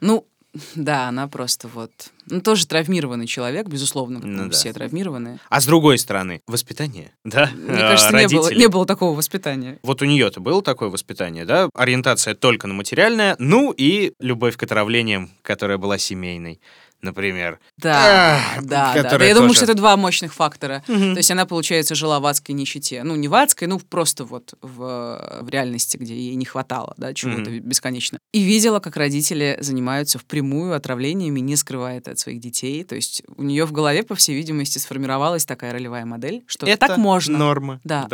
Ну, 0.00 0.26
да, 0.74 1.08
она 1.08 1.28
просто 1.28 1.68
вот... 1.68 1.90
Ну, 2.28 2.40
тоже 2.40 2.66
травмированный 2.66 3.26
человек, 3.26 3.68
безусловно, 3.68 4.20
Ну 4.20 4.44
да. 4.44 4.50
все 4.50 4.72
травмированные. 4.72 5.38
А 5.48 5.60
с 5.60 5.66
другой 5.66 5.98
стороны, 5.98 6.42
воспитание, 6.46 7.12
да? 7.24 7.50
Мне 7.54 7.78
кажется, 7.78 8.16
не 8.16 8.28
было, 8.28 8.52
не 8.52 8.68
было 8.68 8.86
такого 8.86 9.16
воспитания. 9.16 9.78
Вот 9.82 10.02
у 10.02 10.04
нее-то 10.04 10.40
было 10.40 10.62
такое 10.62 10.88
воспитание, 10.88 11.44
да? 11.44 11.68
Ориентация 11.74 12.34
только 12.34 12.66
на 12.66 12.74
материальное, 12.74 13.36
ну 13.38 13.72
и 13.72 14.12
любовь 14.18 14.56
к 14.56 14.62
отравлениям, 14.62 15.30
которая 15.42 15.78
была 15.78 15.98
семейной, 15.98 16.60
например. 17.02 17.58
Да, 17.76 18.40
да, 18.62 18.94
да. 19.02 19.24
Я 19.24 19.34
думаю, 19.34 19.48
тоже- 19.50 19.54
что 19.54 19.64
это 19.64 19.74
два 19.74 19.96
мощных 19.96 20.34
фактора. 20.34 20.82
То 20.86 20.92
есть 21.16 21.30
она, 21.30 21.46
получается, 21.46 21.94
жила 21.94 22.20
в 22.20 22.26
адской 22.26 22.54
нищете. 22.54 23.02
Ну, 23.02 23.16
не 23.16 23.28
в 23.28 23.34
адской, 23.34 23.68
ну, 23.68 23.78
просто 23.78 24.24
вот 24.24 24.54
в, 24.62 25.40
в 25.42 25.48
реальности, 25.48 25.96
где 25.96 26.14
ей 26.14 26.34
не 26.34 26.44
хватало, 26.44 26.94
да, 26.96 27.14
чего-то 27.14 27.50
бесконечно. 27.50 28.18
И 28.32 28.42
видела, 28.42 28.80
как 28.80 28.96
родители 28.96 29.56
занимаются 29.60 30.18
впрямую 30.18 30.74
отравлениями, 30.74 31.40
не 31.40 31.56
скрывая 31.56 31.98
это 31.98 32.12
от 32.12 32.18
своих 32.18 32.40
детей. 32.40 32.82
То 32.84 32.94
есть 32.94 33.22
у 33.36 33.42
нее 33.42 33.64
в 33.64 33.72
голове, 33.72 34.02
по 34.02 34.14
всей 34.14 34.34
видимости, 34.36 34.78
сформировалась 34.78 35.44
такая 35.44 35.72
ролевая 35.72 36.04
модель, 36.04 36.42
что 36.46 36.66
Это 36.66 36.88
так 36.88 36.98
можно. 36.98 37.38
норма. 37.38 37.80
Да, 37.84 38.08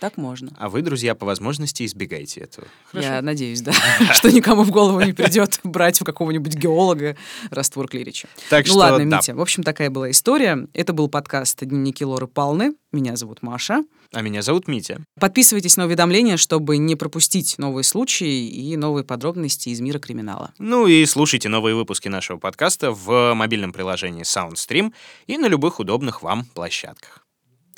так 0.00 0.16
можно. 0.16 0.52
А 0.56 0.68
вы, 0.68 0.82
друзья, 0.82 1.14
по 1.14 1.26
возможности 1.26 1.84
избегайте 1.84 2.40
этого. 2.40 2.66
Хорошо? 2.90 3.08
Я 3.08 3.22
надеюсь, 3.22 3.60
да, 3.62 3.72
что 4.12 4.30
никому 4.30 4.62
в 4.62 4.70
голову 4.70 5.00
не 5.00 5.12
придет 5.12 5.60
брать 5.64 6.00
у 6.00 6.04
какого-нибудь 6.04 6.54
геолога 6.54 7.16
раствор 7.50 7.88
клирича. 7.88 8.28
Так 8.50 8.66
ну 8.66 8.72
что, 8.72 8.78
ладно, 8.78 9.10
да. 9.10 9.16
Митя, 9.16 9.34
в 9.34 9.40
общем, 9.40 9.62
такая 9.62 9.90
была 9.90 10.10
история. 10.10 10.68
Это 10.72 10.92
был 10.92 11.08
подкаст 11.08 11.64
«Дневники 11.64 12.04
Лоры 12.04 12.26
Палны». 12.26 12.74
Меня 12.92 13.16
зовут 13.16 13.42
Маша. 13.42 13.84
А 14.12 14.22
меня 14.22 14.40
зовут 14.40 14.68
Митя. 14.68 15.04
Подписывайтесь 15.20 15.76
на 15.76 15.84
уведомления, 15.84 16.38
чтобы 16.38 16.78
не 16.78 16.96
пропустить 16.96 17.58
новые 17.58 17.84
случаи 17.84 18.48
и 18.48 18.76
новые 18.76 19.04
подробности 19.04 19.68
из 19.68 19.80
мира 19.80 19.98
криминала. 19.98 20.54
Ну 20.58 20.86
и 20.86 21.04
слушайте 21.04 21.48
новые 21.48 21.74
выпуски 21.74 22.08
нашего 22.08 22.38
подкаста 22.38 22.92
в 22.92 23.34
мобильном 23.34 23.72
приложении 23.72 24.22
SoundStream 24.22 24.92
и 25.26 25.36
на 25.36 25.46
любых 25.46 25.80
удобных 25.80 26.22
вам 26.22 26.46
площадках. 26.46 27.27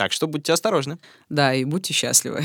Так 0.01 0.13
что 0.13 0.27
будьте 0.27 0.55
осторожны. 0.55 0.97
Да, 1.29 1.53
и 1.53 1.63
будьте 1.67 1.93
счастливы. 1.93 2.43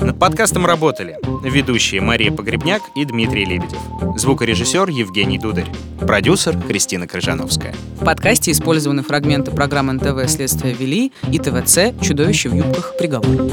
Над 0.00 0.16
подкастом 0.16 0.64
работали 0.64 1.18
ведущие 1.42 2.00
Мария 2.02 2.30
Погребняк 2.30 2.82
и 2.94 3.04
Дмитрий 3.04 3.44
Лебедев, 3.44 3.80
звукорежиссер 4.16 4.90
Евгений 4.90 5.40
Дударь, 5.40 5.66
продюсер 5.98 6.56
Кристина 6.62 7.08
Крыжановская. 7.08 7.74
В 8.00 8.04
подкасте 8.04 8.52
использованы 8.52 9.02
фрагменты 9.02 9.50
программ 9.50 9.88
НТВ 9.88 10.30
«Следствие 10.30 10.72
вели» 10.72 11.12
и 11.32 11.40
ТВЦ 11.40 12.00
«Чудовище 12.00 12.48
в 12.48 12.54
юбках. 12.54 12.96
Приговор». 12.96 13.50